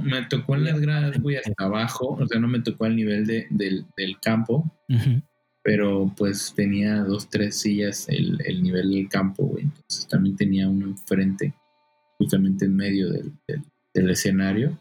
[0.00, 2.16] me tocó en las gradas, güey, hasta abajo.
[2.20, 4.64] O sea, no me tocó al nivel de, del, del campo,
[5.64, 9.64] pero pues tenía dos, tres sillas el, el nivel del campo, güey.
[9.64, 11.52] Entonces también tenía uno enfrente,
[12.18, 13.62] justamente en medio del, del,
[13.92, 14.78] del escenario.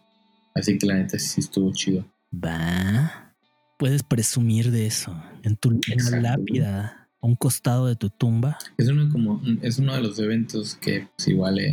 [0.53, 2.06] Así que la neta sí estuvo chido.
[2.32, 3.34] Va.
[3.80, 8.57] Puedes presumir de eso en tu en lápida a un costado de tu tumba.
[8.78, 11.71] Es uno como es uno de los eventos que pues, igual he,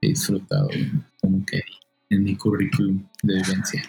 [0.00, 0.68] he disfrutado
[1.20, 1.60] como que
[2.10, 3.82] en mi currículum de vivencia.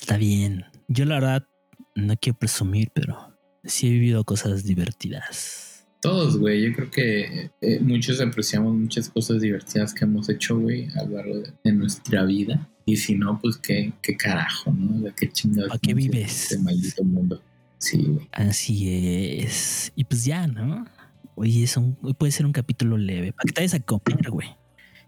[0.00, 0.64] Está bien.
[0.88, 1.46] Yo la verdad
[1.94, 5.86] no quiero presumir, pero sí he vivido cosas divertidas.
[6.00, 6.62] Todos, güey.
[6.62, 11.16] Yo creo que eh, muchos apreciamos muchas cosas divertidas que hemos hecho, güey, a lo
[11.16, 12.70] largo de, de nuestra vida.
[12.86, 15.12] Y si no, pues qué, qué carajo, ¿no?
[15.14, 15.74] Qué chingados.
[15.74, 16.44] ¿A qué vives?
[16.44, 17.42] Este maldito mundo.
[17.90, 18.28] Sí, güey.
[18.32, 19.92] Así es.
[19.96, 20.86] Y pues ya, ¿no?
[21.34, 23.32] Hoy, es un, hoy puede ser un capítulo leve.
[23.32, 24.48] Para que te vayas a comer, güey.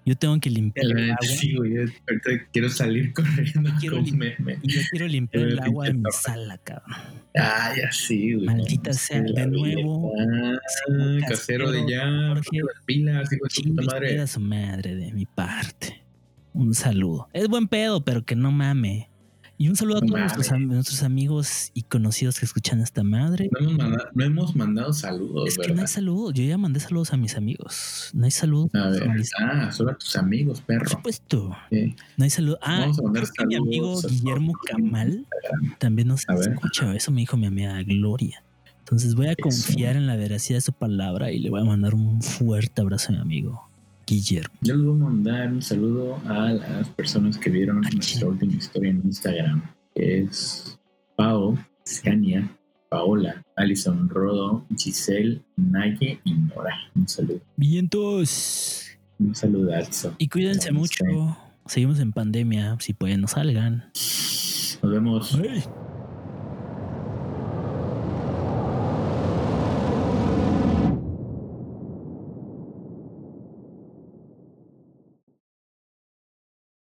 [0.06, 1.18] Yo tengo que limpiar el agua.
[1.26, 1.76] Sí, güey.
[1.76, 6.96] Ahorita quiero salir corriendo quiero yo quiero limpiar el agua de mi sala, cabrón.
[7.36, 8.46] Ah, ya sí, güey.
[8.46, 12.06] Maldita no, sea, de nuevo, Ah, casero de ya.
[12.28, 12.60] Jorge.
[12.86, 14.20] pilas, hijo de puta madre.
[14.20, 16.02] a su madre de mi parte.
[16.54, 17.28] Un saludo.
[17.32, 19.09] Es buen pedo, pero que no mame.
[19.62, 23.50] Y un saludo a todos nuestros, nuestros amigos y conocidos que escuchan esta madre.
[23.52, 26.32] No hemos mandado, no hemos mandado saludos, Es que no hay saludos.
[26.32, 28.10] Yo ya mandé saludos a mis amigos.
[28.14, 28.74] No hay saludos.
[28.74, 29.02] A ver.
[29.38, 30.88] Ah, solo a tus amigos, Por perro.
[30.88, 31.54] supuesto.
[31.68, 31.94] Sí.
[32.16, 32.58] No hay saludos.
[32.62, 34.52] Ah, Vamos a mandar creo que mi amigo Guillermo.
[34.66, 35.26] Camal
[35.78, 36.52] también nos A ver.
[36.52, 36.94] escucha.
[36.94, 38.42] Eso me dijo mi amiga Gloria.
[38.78, 39.42] Entonces voy a Eso.
[39.42, 43.10] confiar en la veracidad de su palabra y le voy a mandar un fuerte abrazo
[43.10, 43.69] a mi amigo
[44.10, 44.54] Guillermo.
[44.60, 48.54] Yo les voy a mandar un saludo a las personas que vieron ¿A nuestra última
[48.54, 49.62] historia en Instagram,
[49.94, 50.78] que es
[51.16, 51.56] Pao,
[51.86, 52.50] Scania,
[52.88, 56.76] Paola, Alison Rodo, Giselle, Naye y Nora.
[56.94, 57.40] Un saludo.
[57.56, 58.86] Vientos.
[59.18, 60.14] Un saludazo.
[60.18, 61.04] Y cuídense mucho.
[61.66, 62.76] Seguimos en pandemia.
[62.80, 63.90] Si pueden, no salgan.
[64.82, 65.34] Nos vemos.
[65.36, 65.62] Ay.